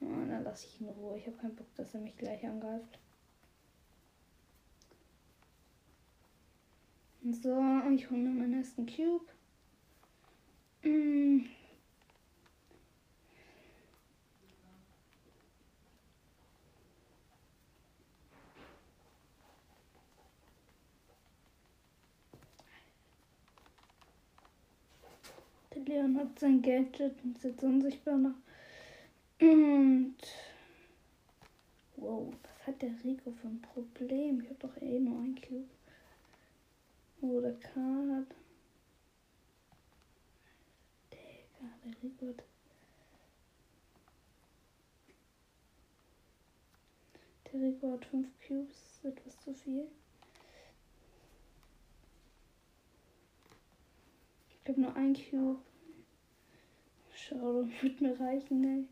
Oh, 0.00 0.06
dann 0.28 0.42
lasse 0.44 0.66
ich 0.66 0.80
ihn 0.80 0.88
in 0.88 0.94
Ruhe. 0.94 1.16
Ich 1.16 1.26
habe 1.26 1.36
keinen 1.36 1.54
Bock, 1.54 1.72
dass 1.76 1.94
er 1.94 2.00
mich 2.00 2.16
gleich 2.16 2.44
angreift. 2.44 2.98
So, 7.24 7.56
ich 7.94 8.10
hole 8.10 8.20
mir 8.20 8.30
meinen 8.30 8.54
ersten 8.54 8.84
Cube. 8.84 9.24
Mm. 10.82 11.46
Der 25.72 25.82
Leon 25.84 26.18
hat 26.18 26.36
sein 26.40 26.60
Gadget 26.60 27.22
und 27.22 27.36
ist 27.36 27.44
jetzt 27.44 27.62
unsichtbar 27.62 28.18
noch. 28.18 28.34
Und. 29.40 30.16
Wow, 31.96 32.34
was 32.42 32.66
hat 32.66 32.82
der 32.82 32.90
Rico 33.04 33.30
für 33.30 33.46
ein 33.46 33.62
Problem? 33.62 34.40
Ich 34.40 34.48
habe 34.48 34.58
doch 34.58 34.82
eh 34.82 34.98
nur 34.98 35.20
ein 35.20 35.36
Cube. 35.36 35.68
Oh, 37.24 37.40
der 37.40 37.54
Karl. 37.60 38.26
Digga, 41.12 41.68
der 41.84 42.28
hat. 42.28 42.44
Der 47.52 47.60
Rico 47.60 47.92
hat 47.92 48.04
fünf 48.06 48.28
Cubes, 48.44 48.74
das 48.74 49.12
ist 49.12 49.18
etwas 49.18 49.40
zu 49.40 49.54
viel. 49.54 49.86
Ich 54.64 54.68
habe 54.68 54.80
nur 54.80 54.96
ein 54.96 55.14
Cube. 55.14 55.60
Schau, 57.14 57.62
das 57.62 57.70
wird 57.82 58.00
mir 58.00 58.18
reichen, 58.18 58.64
ey. 58.64 58.88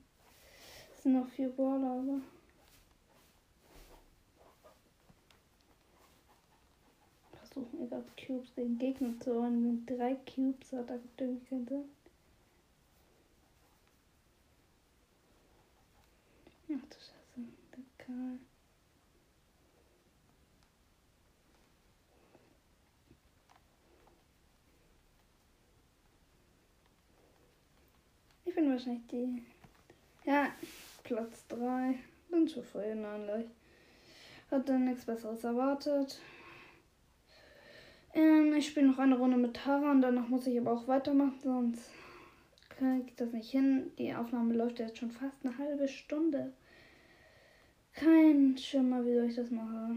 Es 0.94 1.02
sind 1.02 1.14
noch 1.14 1.28
vier 1.30 1.48
Baller, 1.48 1.98
aber. 1.98 2.20
Versuchen 7.50 7.88
gerade 7.88 8.04
Cubes 8.16 8.54
den 8.54 8.78
Gegner 8.78 9.18
zu 9.20 9.34
holen. 9.34 9.84
Mit 9.86 9.90
drei 9.90 10.14
Cubes 10.14 10.72
hat 10.72 10.88
er 10.88 11.00
irgendwie 11.18 11.46
keinen 11.46 11.66
Sinn. 11.66 11.84
Ach 16.72 16.88
du 16.88 16.94
Scheiße, 16.94 17.48
der 17.72 18.06
Karl. 18.06 18.38
Ich 28.44 28.54
bin 28.54 28.70
wahrscheinlich 28.70 29.06
die. 29.08 29.42
Ja, 30.24 30.52
Platz 31.02 31.46
3. 31.48 31.98
Bin 32.30 32.46
zufrieden 32.46 33.04
eigentlich. 33.04 33.46
Hatte 34.50 34.78
nichts 34.78 35.04
Besseres 35.04 35.42
erwartet. 35.42 36.20
Ähm, 38.14 38.54
ich 38.56 38.68
spiele 38.68 38.88
noch 38.88 38.98
eine 38.98 39.16
Runde 39.16 39.36
mit 39.36 39.54
Tara 39.54 39.90
und 39.90 40.02
danach 40.02 40.28
muss 40.28 40.46
ich 40.46 40.58
aber 40.58 40.72
auch 40.72 40.88
weitermachen, 40.88 41.38
sonst 41.42 41.90
kriege 42.68 43.12
das 43.16 43.32
nicht 43.32 43.50
hin. 43.50 43.92
Die 43.98 44.14
Aufnahme 44.14 44.54
läuft 44.54 44.78
jetzt 44.78 44.98
schon 44.98 45.10
fast 45.10 45.44
eine 45.44 45.56
halbe 45.58 45.86
Stunde. 45.86 46.52
Kein 47.92 48.56
Schimmer, 48.56 49.04
wie 49.04 49.14
soll 49.14 49.26
ich 49.26 49.36
das 49.36 49.50
mache. 49.50 49.96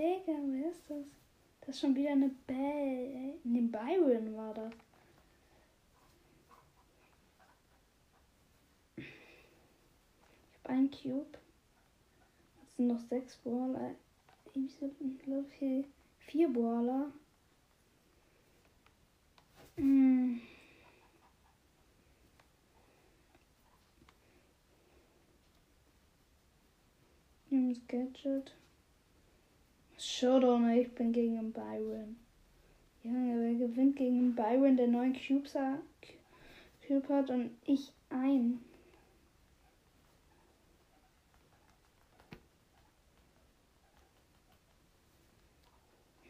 Digga, 0.00 0.32
wer 0.46 0.70
ist 0.70 0.88
das? 0.88 1.04
Das 1.60 1.68
ist 1.74 1.80
schon 1.82 1.94
wieder 1.94 2.12
eine 2.12 2.30
Bell. 2.46 3.34
Ne, 3.44 3.60
Byron 3.68 4.34
war 4.34 4.54
das. 4.54 4.72
Ich 8.96 9.04
habe 10.64 10.70
einen 10.70 10.90
Cube. 10.90 11.38
Es 12.64 12.76
sind 12.76 12.86
noch 12.86 13.00
sechs 13.10 13.36
Brawler. 13.36 13.90
Ich 14.54 14.78
glaube 14.78 15.46
hier 15.58 15.84
vier 16.20 16.50
Brawler. 16.50 17.12
Hm. 19.76 20.40
Gadget. 27.86 28.54
Showdown, 30.02 30.70
ich 30.70 30.90
bin 30.94 31.12
gegen 31.12 31.36
den 31.36 31.52
Byron. 31.52 32.16
Junge, 33.02 33.40
wer 33.40 33.68
gewinnt 33.68 33.96
gegen 33.96 34.18
den 34.18 34.34
Byron, 34.34 34.76
der 34.76 34.88
neun 34.88 35.12
Cubes 35.12 35.54
Cube 36.86 37.08
hat 37.08 37.30
und 37.30 37.50
ich 37.66 37.92
ein? 38.08 38.60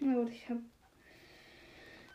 Na 0.00 0.14
gut, 0.14 0.30
ich 0.30 0.48
habe 0.48 0.60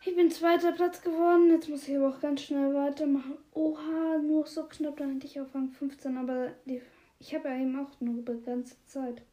ich 0.08 0.16
bin 0.16 0.30
zweiter 0.30 0.72
Platz 0.72 1.02
geworden. 1.02 1.50
Jetzt 1.50 1.68
muss 1.68 1.88
ich 1.88 1.96
aber 1.96 2.10
auch 2.10 2.20
ganz 2.20 2.44
schnell 2.44 2.76
weitermachen. 2.76 3.38
Oha, 3.54 4.20
nur 4.20 4.46
so 4.46 4.66
knapp, 4.66 4.98
da 4.98 5.06
hätte 5.06 5.26
ich 5.26 5.40
auf 5.42 5.56
Rang 5.56 5.72
15. 5.72 6.18
Aber 6.18 6.52
die, 6.66 6.82
ich 7.20 7.34
habe 7.34 7.50
ja 7.50 7.56
eben 7.56 7.80
auch 7.80 8.00
nur 8.00 8.24
begrenzte 8.24 8.78
Zeit. 8.86 9.24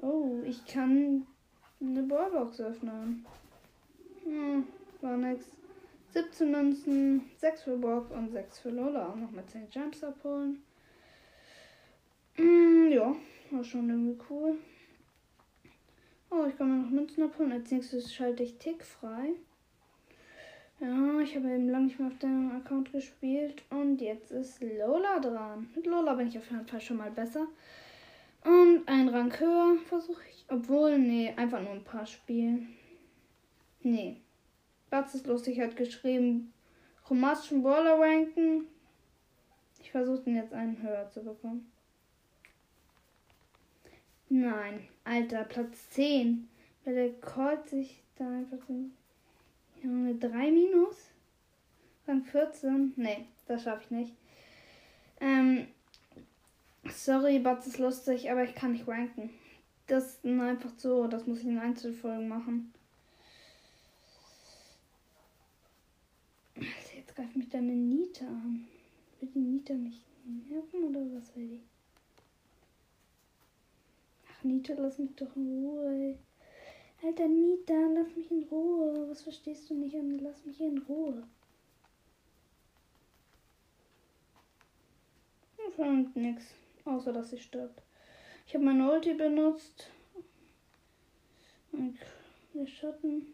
Oh, 0.00 0.40
ich 0.44 0.64
kann 0.66 1.26
eine 1.80 2.02
Ballbox 2.02 2.60
öffnen. 2.60 3.24
Hm, 4.24 4.66
war 5.00 5.16
nix. 5.16 5.46
17 6.12 6.50
Münzen, 6.50 7.30
6 7.38 7.62
für 7.62 7.76
Bock 7.76 8.10
und 8.12 8.30
6 8.30 8.60
für 8.60 8.70
Lola. 8.70 9.08
Auch 9.08 9.16
noch 9.16 9.30
mit 9.32 9.50
10 9.50 9.68
Jumps 9.70 10.04
abholen. 10.04 10.62
Hm, 12.34 12.90
ja, 12.92 13.14
war 13.50 13.64
schon 13.64 13.88
irgendwie 13.88 14.18
cool. 14.30 14.56
Oh, 16.30 16.46
ich 16.48 16.56
kann 16.56 16.68
mir 16.68 16.84
noch 16.84 16.90
Münzen 16.90 17.24
abholen. 17.24 17.52
Als 17.52 17.70
nächstes 17.70 18.14
schalte 18.14 18.42
ich 18.42 18.58
Tick 18.58 18.84
frei. 18.84 19.34
Ja, 20.80 21.20
ich 21.20 21.36
habe 21.36 21.48
eben 21.48 21.68
lange 21.68 21.86
nicht 21.86 21.98
mehr 21.98 22.08
auf 22.08 22.18
dem 22.18 22.50
Account 22.52 22.92
gespielt. 22.92 23.62
Und 23.70 24.00
jetzt 24.00 24.32
ist 24.32 24.62
Lola 24.62 25.18
dran. 25.18 25.68
Mit 25.74 25.86
Lola 25.86 26.14
bin 26.14 26.28
ich 26.28 26.38
auf 26.38 26.50
jeden 26.50 26.66
Fall 26.66 26.80
schon 26.80 26.96
mal 26.96 27.10
besser. 27.10 27.46
Und 28.44 28.86
ein 28.86 29.08
Rang 29.08 29.32
höher 29.38 29.78
versuche 29.86 30.22
ich. 30.30 30.44
Obwohl, 30.48 30.98
nee, 30.98 31.32
einfach 31.36 31.60
nur 31.60 31.72
ein 31.72 31.84
paar 31.84 32.06
Spielen. 32.06 32.76
Nee. 33.82 34.20
Batz 34.90 35.14
ist 35.14 35.26
lustig, 35.26 35.60
hat 35.60 35.76
geschrieben, 35.76 36.52
chromatischen 37.04 37.62
Brawler 37.62 37.98
ranken. 37.98 38.66
Ich 39.82 39.90
versuche 39.90 40.20
den 40.20 40.36
jetzt 40.36 40.52
einen 40.52 40.80
höher 40.82 41.08
zu 41.10 41.24
bekommen. 41.24 41.70
Nein, 44.28 44.88
Alter, 45.04 45.44
Platz 45.44 45.90
10. 45.90 46.48
Weil 46.84 46.94
der 46.94 47.12
callt 47.20 47.68
sich 47.68 48.02
da 48.16 48.28
einfach 48.28 48.58
so. 48.68 48.74
Junge, 49.82 50.14
3 50.16 50.50
minus? 50.50 51.10
Rang 52.06 52.24
14? 52.24 52.92
Nee, 52.96 53.26
das 53.46 53.62
schaffe 53.62 53.82
ich 53.84 53.90
nicht. 53.90 54.14
Ähm, 55.20 55.66
sorry, 56.90 57.38
Batz 57.38 57.66
ist 57.66 57.78
lustig, 57.78 58.30
aber 58.30 58.44
ich 58.44 58.54
kann 58.54 58.72
nicht 58.72 58.86
ranken. 58.86 59.30
Das 59.86 60.16
ist 60.16 60.24
einfach 60.24 60.72
so, 60.76 61.06
das 61.06 61.26
muss 61.26 61.40
ich 61.40 61.46
in 61.46 61.58
Einzelfolgen 61.58 62.28
machen. 62.28 62.72
Also 66.56 66.96
jetzt 66.96 67.14
greift 67.14 67.36
mich 67.36 67.48
deine 67.48 67.72
Nita 67.72 68.26
an. 68.26 68.66
Will 69.20 69.28
die 69.34 69.38
Nita 69.38 69.74
mich 69.74 70.00
nerven 70.24 70.84
oder 70.84 71.00
was 71.14 71.34
will 71.36 71.48
die? 71.48 71.62
Nita, 74.44 74.74
lass 74.74 74.98
mich 74.98 75.14
doch 75.16 75.34
in 75.36 75.64
Ruhe. 75.64 76.18
Alter, 77.02 77.28
Nita, 77.28 77.74
lass 77.94 78.14
mich 78.14 78.30
in 78.30 78.44
Ruhe. 78.44 79.08
Was 79.08 79.22
verstehst 79.22 79.68
du 79.68 79.74
nicht 79.74 79.94
an? 79.94 80.18
Lass 80.18 80.44
mich 80.44 80.60
in 80.60 80.78
Ruhe. 80.78 81.22
Und 85.76 86.14
nix. 86.14 86.44
Außer, 86.84 87.12
dass 87.12 87.30
sie 87.30 87.38
stirbt. 87.38 87.82
Ich 88.46 88.54
habe 88.54 88.64
meine 88.64 88.90
Ulti 88.90 89.14
benutzt. 89.14 89.90
Und 91.72 91.98
der 92.52 92.66
Schatten. 92.66 93.26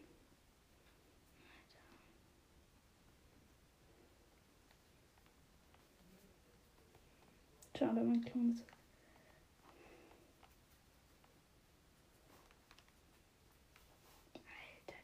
Schade, 7.77 8.03
mein 8.03 8.25
kleines 8.25 8.63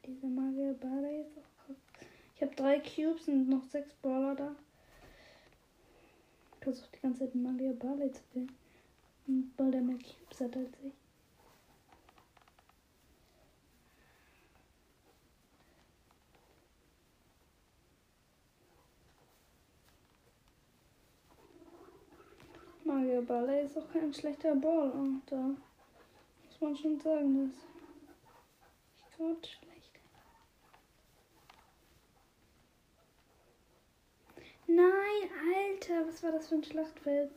Diese 0.07 0.29
Magier 0.29 0.73
Bade 0.75 1.09
jetzt 1.09 1.37
auch 1.37 1.67
krass. 1.67 1.77
Ich 2.37 2.43
habe 2.43 2.55
drei 2.55 2.79
Cubes 2.79 3.27
und 3.27 3.49
noch 3.49 3.65
sechs 3.65 3.93
Brawler 3.95 4.37
da. 4.37 4.55
Versuche 6.67 6.89
die 6.97 7.01
ganze 7.01 7.21
Zeit 7.21 7.35
Magier 7.37 7.75
Barley 7.75 8.11
zu 8.11 8.23
wählen. 8.35 8.51
Weil 9.57 9.71
der 9.71 9.83
mehr 9.83 9.99
Cubes 9.99 10.41
hat 10.41 10.57
als 10.57 10.73
ich. 10.83 10.93
Mario 22.85 23.23
Ballet 23.23 23.67
ist 23.67 23.79
auch 23.79 23.93
kein 23.93 24.13
schlechter 24.13 24.57
Ball 24.57 24.91
und 24.91 25.23
da 25.27 25.37
muss 25.37 26.61
man 26.61 26.77
schon 26.77 26.99
sagen, 26.99 27.47
dass 27.47 27.57
ich 28.97 29.17
Gott 29.17 29.61
Nein, 34.69 35.31
Alter, 35.77 36.09
was 36.09 36.23
war 36.23 36.33
das 36.33 36.49
für 36.49 36.55
ein 36.55 36.65
Schlachtfeld? 36.65 37.31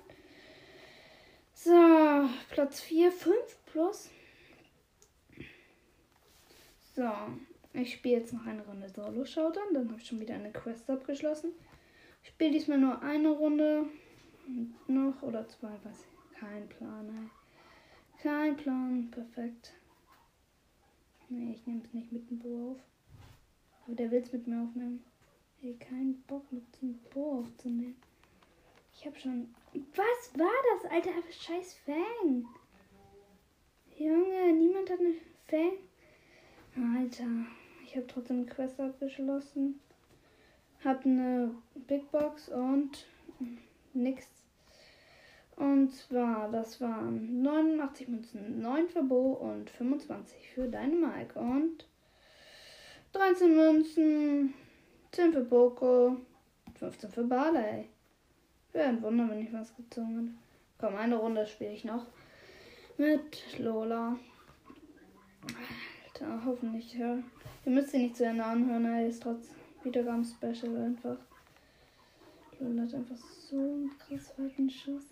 So, 1.53 2.29
Platz 2.49 2.79
4, 2.79 3.11
5 3.11 3.35
plus. 3.65 4.09
So, 6.95 7.09
ich 7.73 7.93
spiele 7.93 8.19
jetzt 8.19 8.31
noch 8.31 8.45
eine 8.45 8.65
Runde 8.65 8.87
Solo-Showdown. 8.89 9.73
Dann 9.73 9.89
habe 9.89 9.99
ich 9.99 10.07
schon 10.07 10.21
wieder 10.21 10.35
eine 10.35 10.53
Quest 10.53 10.89
abgeschlossen. 10.89 11.51
Ich 12.23 12.29
spiele 12.29 12.51
diesmal 12.51 12.77
nur 12.77 13.01
eine 13.01 13.29
Runde. 13.29 13.87
noch 14.87 15.21
oder 15.21 15.45
zwei, 15.49 15.73
weiß 15.83 16.05
ich. 16.05 16.39
Kein 16.39 16.69
Plan, 16.69 17.09
ey. 17.09 18.23
Kein 18.23 18.55
Plan, 18.55 19.11
perfekt. 19.11 19.73
Nee, 21.27 21.55
ich 21.55 21.67
nehme 21.67 21.81
es 21.83 21.93
nicht 21.93 22.13
mit 22.13 22.29
dem 22.29 22.39
Bo 22.39 22.71
auf. 22.71 22.79
Aber 23.85 23.95
der 23.95 24.11
will 24.11 24.21
es 24.21 24.31
mit 24.31 24.47
mir 24.47 24.61
aufnehmen. 24.61 25.03
Ey, 25.61 25.75
keinen 25.75 26.21
Bock 26.21 26.49
mit 26.53 26.81
dem 26.81 26.99
Bo 27.13 27.39
aufzunehmen. 27.39 27.97
Ich 28.99 29.05
hab 29.05 29.17
schon. 29.17 29.55
Was 29.95 30.37
war 30.37 30.51
das, 30.73 30.91
Alter? 30.91 31.11
Scheiß 31.31 31.75
Fang. 31.85 32.45
Junge, 33.97 34.51
niemand 34.51 34.89
hat 34.89 34.99
eine 34.99 35.13
Fang. 35.47 36.97
Alter, 36.97 37.23
ich 37.85 37.95
habe 37.95 38.07
trotzdem 38.07 38.39
eine 38.39 38.45
Quest 38.47 38.77
abgeschlossen. 38.77 39.79
Hab 40.83 41.05
eine 41.05 41.55
Big 41.87 42.11
Box 42.11 42.49
und 42.49 43.05
nix. 43.93 44.27
Und 45.55 45.93
zwar, 45.93 46.51
das 46.51 46.81
waren 46.81 47.41
89 47.41 48.09
Münzen, 48.09 48.61
9 48.61 48.89
für 48.89 49.03
Bo 49.03 49.31
und 49.31 49.69
25 49.69 50.49
für 50.49 50.67
Dynamike. 50.67 51.39
Und 51.39 51.87
13 53.13 53.55
Münzen, 53.55 54.53
10 55.13 55.31
für 55.31 55.45
Boko, 55.45 56.17
15 56.77 57.09
für 57.11 57.23
Barley. 57.23 57.87
Wäre 58.71 58.89
ein 58.89 59.01
Wunder, 59.01 59.29
wenn 59.29 59.41
ich 59.41 59.51
was 59.51 59.75
gezogen 59.75 60.17
hätte. 60.17 60.49
Komm, 60.79 60.95
eine 60.95 61.17
Runde 61.17 61.45
spiele 61.45 61.73
ich 61.73 61.83
noch. 61.83 62.05
Mit 62.97 63.57
Lola. 63.59 64.17
Alter, 66.05 66.45
hoffentlich, 66.45 66.93
ja. 66.93 67.17
Ihr 67.65 67.71
müsst 67.71 67.91
sie 67.91 67.97
nicht 67.97 68.15
zu 68.15 68.25
Ende 68.25 68.43
anhören, 68.43 68.85
er 68.85 69.07
ist 69.07 69.23
trotz 69.23 69.49
Wiedergaben-Special 69.83 70.75
einfach. 70.77 71.17
Lola 72.59 72.83
hat 72.83 72.93
einfach 72.93 73.17
so 73.17 73.57
einen 73.57 73.97
krass 73.97 74.33
weiten 74.37 74.69
Schuss. 74.69 75.03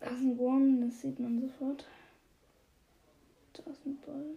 Da 0.00 0.06
ist 0.10 0.20
ein 0.20 0.38
Wurm, 0.38 0.80
das 0.80 1.00
sieht 1.00 1.18
man 1.18 1.40
sofort. 1.40 1.86
Da 3.52 3.70
ist 3.70 3.84
ein 3.84 3.98
Ball. 4.00 4.36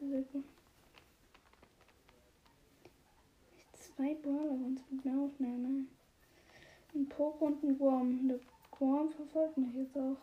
Scheiße, 0.00 0.42
Zwei 3.74 4.14
Brawler 4.14 4.52
uns 4.52 4.80
mit 4.90 5.04
mir 5.04 5.12
aufnehmen. 5.12 5.90
Ein 6.94 7.06
Poke 7.06 7.44
und 7.44 7.62
ein 7.62 7.78
Wurm. 7.78 8.26
Der 8.26 8.40
Wurm 8.78 9.12
verfolgt 9.12 9.58
mich 9.58 9.74
jetzt 9.74 9.98
auch. 9.98 10.16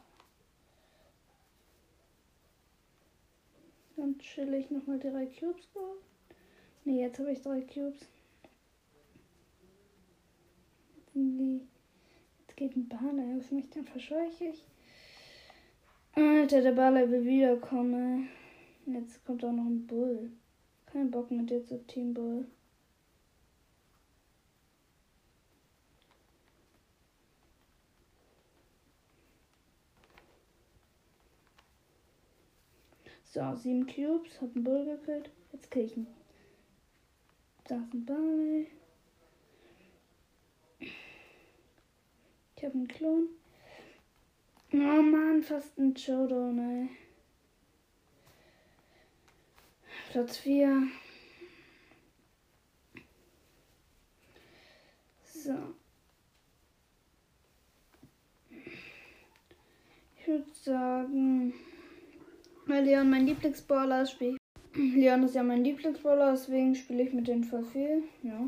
Dann 3.97 4.17
chill 4.17 4.51
ich 4.55 4.71
nochmal 4.71 4.97
drei 4.97 5.27
Cubes 5.27 5.71
geholt. 5.71 6.01
Ne, 6.83 7.01
jetzt 7.01 7.19
habe 7.19 7.31
ich 7.31 7.41
drei 7.43 7.61
Cubes. 7.61 8.07
Jetzt 11.13 12.57
geht 12.57 12.75
ein 12.75 12.89
Bahn 12.89 13.37
auf 13.37 13.51
mich, 13.51 13.69
dann 13.69 13.85
verscheuche 13.85 14.45
ich. 14.45 14.63
Alter, 16.15 16.63
der 16.63 16.71
Baller 16.71 17.11
will 17.11 17.25
wiederkommen. 17.25 18.29
Jetzt 18.89 19.25
kommt 19.25 19.43
auch 19.43 19.51
noch 19.51 19.65
ein 19.65 19.85
Bull. 19.85 20.31
Kein 20.85 21.11
Bock 21.11 21.29
mit 21.29 21.49
dir 21.49 21.63
zu 21.65 21.85
Team 21.87 22.13
Bull. 22.13 22.47
So, 33.25 33.55
sieben 33.55 33.85
Cubes, 33.85 34.41
hab 34.41 34.55
einen 34.55 34.63
Bull 34.63 34.85
gekillt. 34.85 35.29
Jetzt 35.51 35.69
kill 35.69 35.83
ich 35.83 35.97
ihn. 35.97 36.07
Da 37.65 37.75
ist 37.75 37.93
ein 37.93 38.05
Barley. 38.05 38.67
Ich 40.79 42.63
hab 42.63 42.73
einen 42.73 42.87
Klon. 42.87 43.27
Oh 44.71 44.77
Mann, 44.77 45.43
fast 45.43 45.77
ein 45.77 45.95
Showdown, 45.95 46.57
ey. 46.57 47.06
Platz 50.11 50.37
4. 50.37 50.87
So. 55.23 55.53
Ich 60.19 60.27
würde 60.27 60.45
sagen, 60.53 61.53
weil 62.65 62.83
Leon 62.83 63.09
mein 63.09 63.25
Lieblingsballer 63.25 64.03
ist, 64.03 64.11
spiele 64.11 64.37
Leon 64.73 65.23
ist 65.23 65.35
ja 65.35 65.43
mein 65.43 65.63
Lieblingsballer, 65.63 66.31
deswegen 66.31 66.75
spiele 66.75 67.03
ich 67.03 67.13
mit 67.13 67.27
dem 67.27 67.43
voll 67.43 67.63
viel. 67.63 68.03
Ja. 68.23 68.47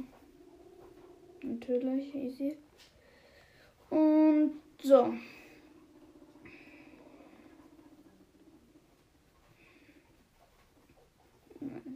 Natürlich, 1.42 2.14
easy. 2.14 2.58
Und 3.90 4.54
so. 4.82 5.14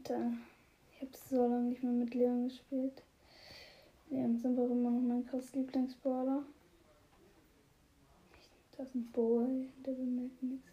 Alter, 0.05 0.33
ich 0.91 1.01
habe 1.01 1.17
so 1.29 1.47
lange 1.47 1.69
nicht 1.69 1.81
mehr 1.81 1.93
mit 1.93 2.13
Leon 2.13 2.49
gespielt. 2.49 3.03
Leon 4.09 4.35
ist 4.35 4.45
einfach 4.45 4.65
immer 4.65 4.91
noch 4.91 4.99
mein 4.99 5.25
krass 5.25 5.53
Lieblingsballer. 5.53 6.43
Das 8.75 8.89
ist 8.89 8.95
ein 8.95 9.05
Boy, 9.13 9.69
der 9.85 9.93
bemerkt 9.93 10.43
nichts. 10.43 10.71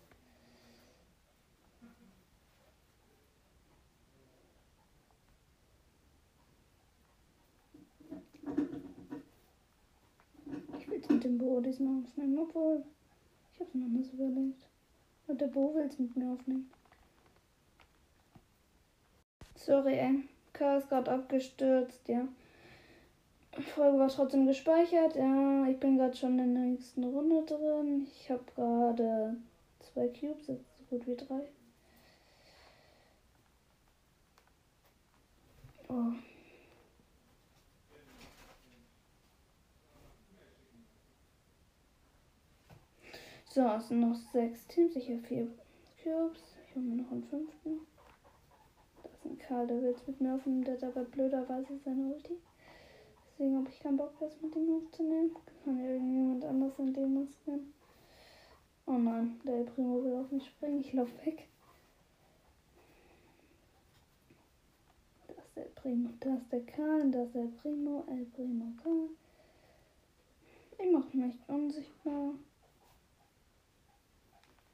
Ich 10.81 10.89
will 10.89 11.03
mit 11.09 11.23
dem 11.23 11.39
Bo 11.39 11.61
diesmal 11.61 12.03
aufnehmen, 12.03 12.39
obwohl 12.39 12.83
ich 13.55 13.61
hab's 13.61 13.75
noch 13.75 13.85
anders 13.85 14.13
überlegt. 14.13 14.67
Und 15.29 15.41
der 15.41 15.47
Bo 15.47 15.73
will 15.73 15.85
es 15.85 16.01
mit 16.01 16.17
mir 16.17 16.33
aufnehmen. 16.33 16.69
Sorry, 19.67 19.99
ey. 19.99 20.23
K 20.55 20.79
ist 20.79 20.89
gerade 20.89 21.11
abgestürzt, 21.11 22.09
ja. 22.09 22.27
Folge 23.75 23.99
war 23.99 24.09
trotzdem 24.09 24.47
gespeichert. 24.47 25.17
Ja, 25.17 25.67
ich 25.67 25.79
bin 25.79 25.99
gerade 25.99 26.17
schon 26.17 26.39
in 26.39 26.55
der 26.55 26.65
nächsten 26.65 27.05
Runde 27.05 27.45
drin. 27.45 28.07
Ich 28.07 28.31
habe 28.31 28.43
gerade 28.55 29.37
zwei 29.81 30.09
Cubes, 30.09 30.47
jetzt 30.47 30.65
so 30.79 30.85
gut 30.97 31.07
wie 31.07 31.17
drei. 31.17 31.49
Oh. 35.89 36.13
So, 43.45 43.67
es 43.77 43.89
sind 43.89 44.01
noch 44.01 44.15
sechs 44.33 44.67
Teams. 44.69 44.97
Ich 44.97 45.11
habe 45.11 45.23
vier 45.23 45.49
Cubes. 46.03 46.57
Ich 46.67 46.77
habe 46.77 46.87
noch 46.87 47.11
einen 47.11 47.25
fünften. 47.25 47.81
Das 49.23 49.39
Karl, 49.39 49.67
der 49.67 49.83
will 49.83 49.95
mit 50.07 50.21
mir 50.21 50.35
aufnehmen. 50.35 50.65
Der 50.65 50.83
aber 50.83 51.05
blöderweise 51.05 51.79
seine 51.85 52.15
Ulti. 52.15 52.39
Deswegen 53.33 53.59
habe 53.59 53.69
ich 53.69 53.81
keinen 53.81 53.97
Bock, 53.97 54.13
das 54.19 54.41
mit 54.41 54.55
ihm 54.57 54.77
aufzunehmen. 54.77 55.35
Kann 55.65 55.79
irgendjemand 55.79 56.45
anders 56.45 56.79
in 56.79 56.93
dem 56.93 57.15
masken. 57.15 57.73
Oh 58.87 58.93
nein, 58.93 59.41
der 59.45 59.65
Primo 59.65 60.03
will 60.03 60.15
auf 60.15 60.31
mich 60.31 60.47
springen. 60.47 60.81
Ich 60.81 60.93
laufe 60.93 61.15
weg. 61.25 61.47
Das 65.29 65.37
ist 65.37 65.57
der 65.57 65.63
Primo. 65.81 66.11
Da 66.21 66.35
ist 66.37 66.51
der 66.51 66.65
Karl. 66.65 67.11
Das 67.11 67.27
ist 67.27 67.35
der 67.35 67.49
Primo. 67.61 68.05
El 68.09 68.25
Primo 68.27 68.73
Karl. 68.83 69.11
Ich 70.79 70.91
mache 70.91 71.17
mich 71.17 71.37
unsichtbar. 71.47 72.35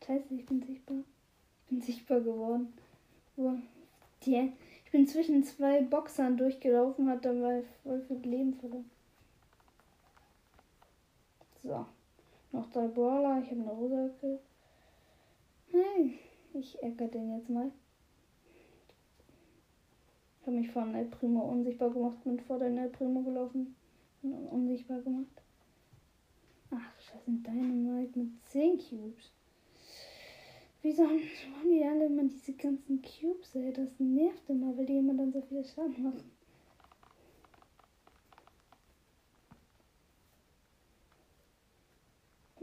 Scheiße, 0.07 0.35
ich 0.35 0.47
bin 0.47 0.63
sichtbar. 0.63 0.99
Ich 0.99 1.69
bin 1.69 1.83
sichtbar 1.83 2.21
geworden. 2.21 2.73
Wow. 3.35 3.59
Die, 4.27 4.53
ich 4.85 4.91
bin 4.91 5.07
zwischen 5.07 5.45
zwei 5.45 5.83
Boxern 5.83 6.37
durchgelaufen, 6.37 7.09
hat 7.09 7.25
dabei 7.25 7.62
voll 7.83 8.03
viel 8.03 8.19
Leben 8.19 8.55
verloren. 8.55 8.91
So. 11.62 11.87
Noch 12.53 12.71
drei 12.71 12.89
Brawler. 12.89 13.43
Ich 13.43 13.51
habe 13.51 13.61
eine 13.61 13.71
Rosa 13.71 14.07
gekillt. 14.07 14.41
Hey, 15.73 16.19
ich 16.55 16.83
ärgere 16.83 17.09
den 17.09 17.37
jetzt 17.37 17.51
mal. 17.51 17.71
Ich 20.41 20.47
habe 20.47 20.57
mich 20.57 20.71
von 20.71 20.95
El 20.95 21.07
Primo 21.07 21.41
unsichtbar 21.41 21.91
gemacht, 21.91 22.23
bin 22.25 22.41
vor 22.41 22.59
den 22.59 22.79
El 22.79 22.89
Primo 22.89 23.23
gelaufen 23.23 23.75
und 24.23 24.49
unsichtbar 24.49 25.01
gemacht. 25.01 25.43
Ach, 26.71 27.01
scheiße, 27.01 27.31
Dynamite 27.31 28.19
mit 28.19 28.45
10 28.47 28.79
Cubes. 28.79 29.36
Wie 30.87 30.92
sollen 30.92 31.20
die 31.64 31.85
alle 31.85 32.07
immer 32.07 32.22
diese 32.22 32.53
ganzen 32.53 33.03
Cubes, 33.03 33.57
ey? 33.57 33.72
Das 33.72 33.88
nervt 33.99 34.49
immer, 34.49 34.79
weil 34.79 34.87
die 34.87 34.99
immer 34.99 35.14
dann 35.14 35.33
so 35.33 35.42
viel 35.42 35.64
Schaden 35.64 36.01
machen. 36.01 36.31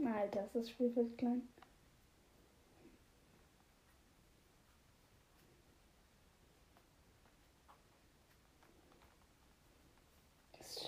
Alter, 0.02 0.46
ist 0.46 0.54
das 0.54 0.70
Spiel 0.70 0.96
wird 0.96 1.18
klein. 1.18 1.46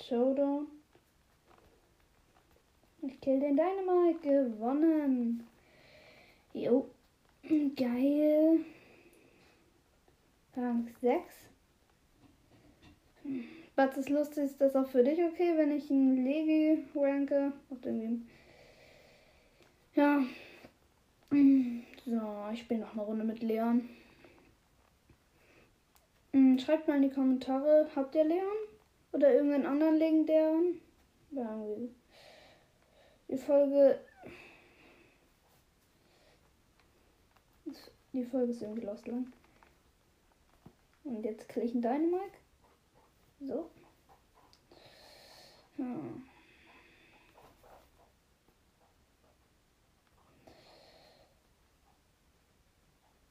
Showdown. 0.08 0.68
Ich 3.02 3.20
kill 3.20 3.40
den 3.40 3.58
Dynamite. 3.58 4.52
Gewonnen. 4.52 5.46
Jo. 6.54 6.95
Geil. 7.48 8.60
Rang 10.56 10.88
6. 11.00 11.22
Was 13.76 13.96
ist 13.96 14.08
lustig, 14.08 14.44
ist 14.44 14.60
das 14.60 14.74
auch 14.74 14.88
für 14.88 15.04
dich 15.04 15.22
okay, 15.22 15.52
wenn 15.56 15.70
ich 15.70 15.90
einen 15.90 16.24
Legi 16.24 16.84
ranke? 16.94 17.52
Ja. 19.94 20.24
So, 21.30 22.20
ich 22.52 22.60
spiele 22.60 22.80
noch 22.80 22.92
eine 22.92 23.02
Runde 23.02 23.24
mit 23.24 23.42
Leon. 23.42 23.88
Hm, 26.32 26.58
schreibt 26.58 26.88
mal 26.88 26.96
in 26.96 27.02
die 27.02 27.14
Kommentare, 27.14 27.88
habt 27.94 28.14
ihr 28.14 28.24
Leon? 28.24 28.56
Oder 29.12 29.34
irgendeinen 29.34 29.66
anderen 29.66 29.96
legendären? 29.96 30.80
Die 33.28 33.36
Folge 33.36 34.00
Die 38.16 38.24
Folge 38.24 38.52
ist 38.52 38.62
irgendwie 38.62 38.86
lost 38.86 39.06
lang. 39.06 39.30
Und 41.04 41.22
jetzt 41.22 41.54
einen 41.54 41.82
Dynamite. 41.82 42.32
So. 43.40 43.70
Ja. 45.76 45.84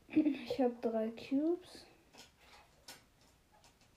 Ich 0.08 0.60
habe 0.62 0.76
drei 0.84 1.10
Cubes. 1.10 1.84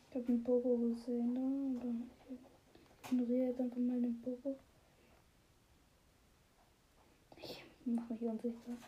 Ich 0.08 0.16
habe 0.16 0.26
einen 0.26 0.42
Pogo 0.42 0.74
gesehen 0.78 1.34
da. 1.34 2.32
Ich 2.32 3.12
ignoriere 3.12 3.48
jetzt 3.48 3.60
einfach 3.60 3.76
mal 3.76 4.00
den 4.00 4.22
Pogo. 4.22 4.58
Ich 7.36 7.62
mache 7.84 8.14
mich 8.14 8.22
unsichtbar. 8.22 8.78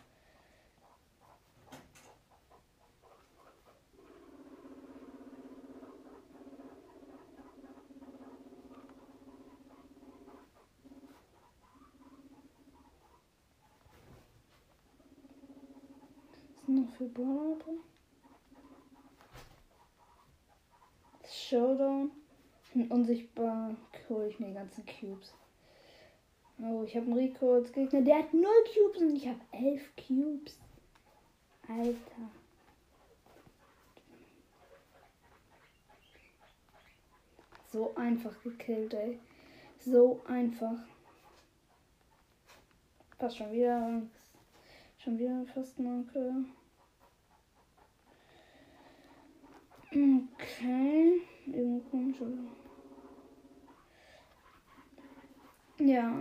Für 17.00 17.08
Brawler 17.08 17.56
drin? 17.56 17.78
Showdown. 21.26 22.10
Und 22.74 22.90
unsichtbar 22.90 23.74
hole 24.08 24.28
ich 24.28 24.38
mir 24.38 24.48
die 24.48 24.54
ganzen 24.54 24.84
Cubes. 24.84 25.32
Oh, 26.58 26.82
ich 26.84 26.94
habe 26.94 27.06
einen 27.06 27.14
Rico 27.14 27.54
als 27.54 27.72
Gegner. 27.72 28.02
Der 28.02 28.18
hat 28.18 28.34
0 28.34 28.44
Cubes 28.74 29.00
und 29.00 29.16
ich 29.16 29.26
habe 29.26 29.40
11 29.52 29.96
Cubes. 29.96 30.58
Alter. 31.66 32.30
So 37.72 37.94
einfach 37.94 38.34
gekillt, 38.42 38.92
ey. 38.92 39.18
So 39.78 40.20
einfach. 40.26 40.78
Passt 43.18 43.38
schon 43.38 43.52
wieder. 43.52 44.02
Schon 44.98 45.18
wieder 45.18 45.46
fast 45.54 45.78
Marke. 45.78 46.44
Okay. 49.92 51.20
Irgendwo 51.46 51.80
komisch. 51.90 52.18
Ja. 55.78 56.14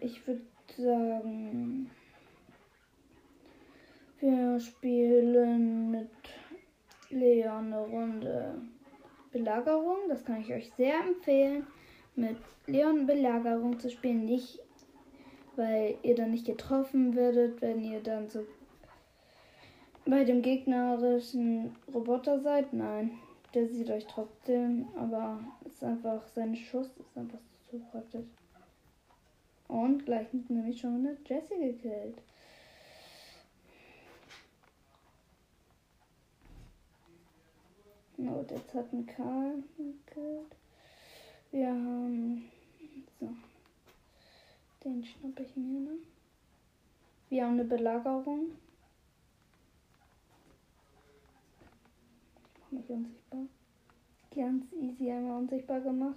Ich 0.00 0.26
würde 0.26 0.42
sagen, 0.76 1.90
wir 4.18 4.58
spielen 4.58 5.90
mit 5.92 6.10
Leon 7.10 7.66
eine 7.66 7.80
Runde 7.80 8.60
Belagerung. 9.30 9.98
Das 10.08 10.24
kann 10.24 10.40
ich 10.40 10.52
euch 10.52 10.72
sehr 10.76 10.98
empfehlen, 11.00 11.66
mit 12.16 12.38
Leon 12.66 13.06
Belagerung 13.06 13.78
zu 13.78 13.88
spielen. 13.88 14.24
Nicht, 14.24 14.58
weil 15.54 15.96
ihr 16.02 16.16
dann 16.16 16.32
nicht 16.32 16.46
getroffen 16.46 17.14
werdet, 17.14 17.62
wenn 17.62 17.84
ihr 17.84 18.00
dann 18.00 18.28
so 18.28 18.44
bei 20.04 20.24
dem 20.24 20.42
gegnerischen 20.42 21.74
Roboter 21.92 22.40
seid. 22.40 22.72
Nein, 22.72 23.18
der 23.54 23.66
sieht 23.68 23.90
euch 23.90 24.06
trotzdem, 24.06 24.88
aber 24.96 25.40
ist 25.64 25.82
einfach, 25.82 26.26
sein 26.28 26.56
Schuss 26.56 26.88
ist 26.98 27.16
einfach 27.16 27.38
zu 27.70 27.78
praktisch. 27.90 28.26
Und 29.68 30.04
gleich 30.04 30.26
nämlich 30.48 30.80
schon 30.80 30.96
eine 30.96 31.16
Jessie 31.26 31.58
gekillt. 31.58 32.18
Und 38.18 38.50
jetzt 38.50 38.74
hat 38.74 38.92
ein 38.92 39.06
Karl 39.06 39.62
gekillt. 39.76 40.56
Wir 41.50 41.68
haben. 41.68 42.50
So. 43.18 43.28
Den 44.84 45.04
schnapp 45.04 45.40
ich 45.40 45.56
mir, 45.56 45.80
ne? 45.80 45.98
Wir 47.28 47.44
haben 47.44 47.54
eine 47.54 47.64
Belagerung. 47.64 48.50
Ich 52.44 52.60
mach 52.60 52.61
mich 52.72 52.88
unsichtbar. 52.88 53.46
Ganz 54.34 54.64
easy 54.72 55.10
einmal 55.10 55.38
unsichtbar 55.38 55.80
gemacht. 55.80 56.16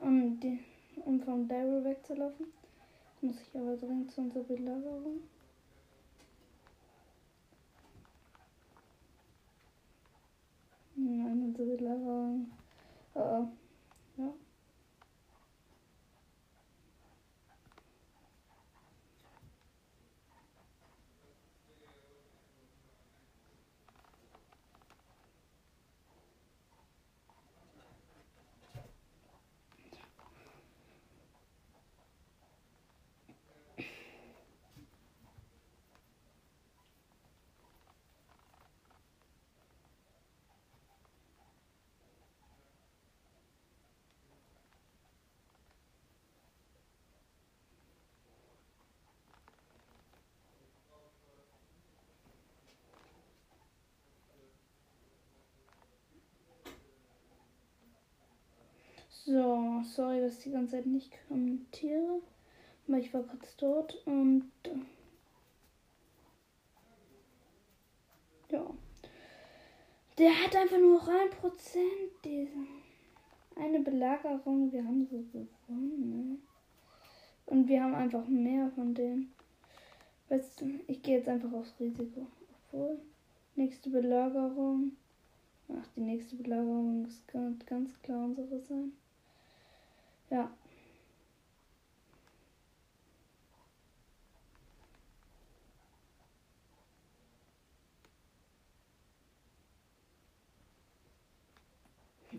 Um, 0.00 0.38
die, 0.40 0.58
um 1.04 1.20
von 1.20 1.48
Daryl 1.48 1.84
wegzulaufen. 1.84 2.46
Muss 3.20 3.36
ich 3.40 3.60
aber 3.60 3.76
dringend 3.76 4.10
zu 4.12 4.20
unserer 4.20 4.44
Belagerung. 4.44 5.20
Nein, 10.94 11.42
unsere 11.46 11.76
Belagerung. 11.76 12.50
Oh, 13.14 13.20
oh. 14.18 14.34
Ja. 59.28 59.58
So, 59.78 59.84
sorry, 59.84 60.20
dass 60.20 60.38
ich 60.38 60.44
die 60.44 60.50
ganze 60.50 60.76
Zeit 60.76 60.86
nicht 60.86 61.12
kommentiere. 61.28 62.20
Aber 62.86 62.98
ich 62.98 63.12
war 63.12 63.22
kurz 63.22 63.56
dort 63.56 63.94
und. 64.06 64.50
Äh, 64.64 64.78
ja. 68.50 68.66
Der 70.16 70.30
hat 70.30 70.56
einfach 70.56 70.78
nur 70.78 70.94
noch 70.94 71.08
ein 71.08 71.30
Prozent. 71.30 71.84
Diese. 72.24 72.50
Eine 73.56 73.80
Belagerung. 73.80 74.72
Wir 74.72 74.84
haben 74.84 75.06
so 75.06 75.18
gewonnen. 75.32 76.30
Ne? 76.30 76.38
Und 77.46 77.68
wir 77.68 77.82
haben 77.82 77.94
einfach 77.94 78.26
mehr 78.26 78.70
von 78.74 78.94
denen. 78.94 79.32
Weißt 80.28 80.60
du, 80.60 80.80
ich 80.86 81.02
gehe 81.02 81.18
jetzt 81.18 81.28
einfach 81.28 81.52
aufs 81.52 81.74
Risiko. 81.78 82.26
Obwohl. 82.66 82.98
Nächste 83.54 83.90
Belagerung. 83.90 84.92
Ach, 85.68 85.86
die 85.96 86.00
nächste 86.00 86.36
Belagerung 86.36 87.06
ist 87.06 87.26
ganz 87.66 88.00
klar 88.02 88.24
unsere 88.24 88.60
sein. 88.60 88.92
Ja. 90.30 90.50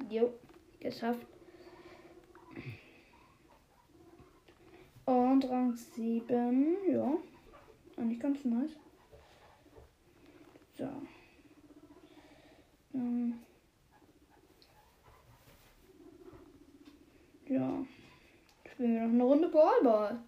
Jo, 0.09 0.33
geschafft. 0.79 1.25
Und 5.05 5.49
Rang 5.49 5.75
7, 5.75 6.77
ja. 6.87 7.17
Eigentlich 7.97 8.19
ganz 8.19 8.45
nice. 8.45 8.71
So. 10.77 10.87
Ähm. 12.93 13.39
Ja. 17.49 17.85
Spielen 18.71 18.93
wir 18.93 19.01
noch 19.01 19.13
eine 19.13 19.23
Runde 19.23 19.49
Ballball. 19.49 20.19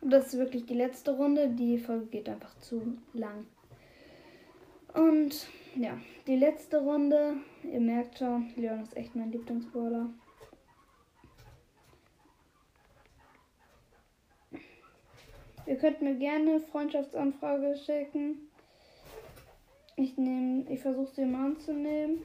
Und 0.00 0.10
das 0.10 0.28
ist 0.28 0.38
wirklich 0.38 0.64
die 0.64 0.74
letzte 0.74 1.14
Runde. 1.16 1.50
Die 1.50 1.78
Folge 1.78 2.06
geht 2.06 2.28
einfach 2.28 2.58
zu 2.58 2.96
lang. 3.12 3.46
Und 4.94 5.46
ja, 5.76 5.98
die 6.26 6.36
letzte 6.36 6.80
Runde. 6.80 7.34
Ihr 7.62 7.80
merkt 7.80 8.18
schon, 8.18 8.50
Leon 8.56 8.80
ist 8.80 8.96
echt 8.96 9.14
mein 9.14 9.30
Lieblingsballer. 9.30 10.08
Ihr 15.66 15.76
könnt 15.76 16.00
mir 16.00 16.16
gerne 16.16 16.60
Freundschaftsanfrage 16.60 17.76
schicken. 17.76 18.48
Ich 19.96 20.16
nehme, 20.16 20.64
ich 20.70 20.80
versuche 20.80 21.14
sie 21.14 21.26
mal 21.26 21.50
anzunehmen. 21.50 22.22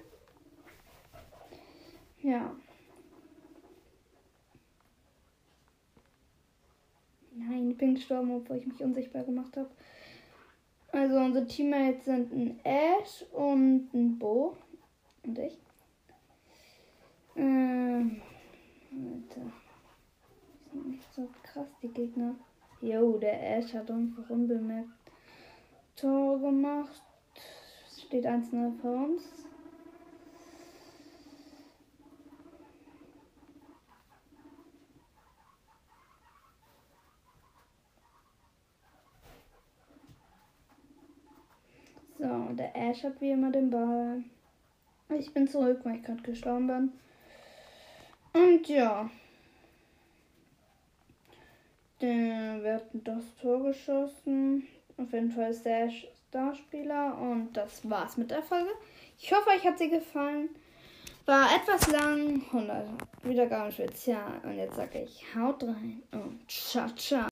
Ja. 2.24 2.56
Ich 7.76 7.80
bin 7.80 7.96
gestorben, 7.96 8.32
obwohl 8.32 8.56
ich 8.56 8.68
mich 8.68 8.82
unsichtbar 8.82 9.26
gemacht 9.26 9.58
habe. 9.58 9.70
Also 10.94 11.18
unsere 11.18 11.46
Teammates 11.46 12.06
sind 12.06 12.32
ein 12.32 12.60
Ash 12.64 13.26
und 13.34 13.94
ein 13.94 14.18
Bo. 14.18 14.56
Und 15.24 15.38
ich. 15.38 15.60
Ähm. 17.36 18.22
Alter. 18.94 19.52
Die 20.64 20.70
sind 20.70 20.88
nicht 20.88 21.14
so 21.14 21.28
krass, 21.44 21.68
die 21.82 21.90
Gegner. 21.90 22.36
Jo, 22.80 23.18
der 23.18 23.58
Ash 23.58 23.74
hat 23.74 23.92
einfach 23.92 24.30
unbemerkt 24.30 24.88
Tor 25.98 26.40
gemacht. 26.40 27.04
Steht 28.06 28.26
1-0 28.26 28.80
für 28.80 28.88
uns. 28.90 29.45
So, 42.18 42.48
der 42.54 42.76
Ash 42.76 43.04
hat 43.04 43.20
wie 43.20 43.32
immer 43.32 43.52
den 43.52 43.70
Ball. 43.70 44.24
Ich 45.18 45.34
bin 45.34 45.48
zurück, 45.48 45.82
weil 45.84 45.96
ich 45.96 46.04
gerade 46.04 46.22
gestorben 46.22 46.68
bin. 46.68 46.92
Und 48.34 48.68
ja. 48.68 49.10
Der 52.02 52.64
wird 52.64 52.86
das 52.94 53.24
Tor 53.42 53.64
geschossen. 53.64 54.68
Auf 54.98 55.12
jeden 55.12 55.32
Fall 55.32 55.52
ist 55.52 55.66
der 55.66 55.86
Ash 55.86 56.08
Starspieler. 56.30 57.18
Und 57.18 57.54
das 57.54 57.90
war's 57.90 58.18
mit 58.18 58.32
der 58.32 58.44
Folge. 58.44 58.72
Ich 59.18 59.32
hoffe, 59.32 59.50
euch 59.50 59.66
hat 59.66 59.78
sie 59.78 59.90
gefallen. 59.90 60.50
War 61.26 61.48
etwas 61.56 61.92
lang, 61.92 62.44
100 62.52 62.88
Wiedergaben 63.24 63.72
Spezial. 63.72 64.40
Und 64.44 64.58
jetzt 64.58 64.76
sage 64.76 65.02
ich, 65.04 65.24
haut 65.36 65.64
rein 65.64 66.04
und 66.12 66.40
ciao, 66.50 66.88
ciao. 66.96 67.24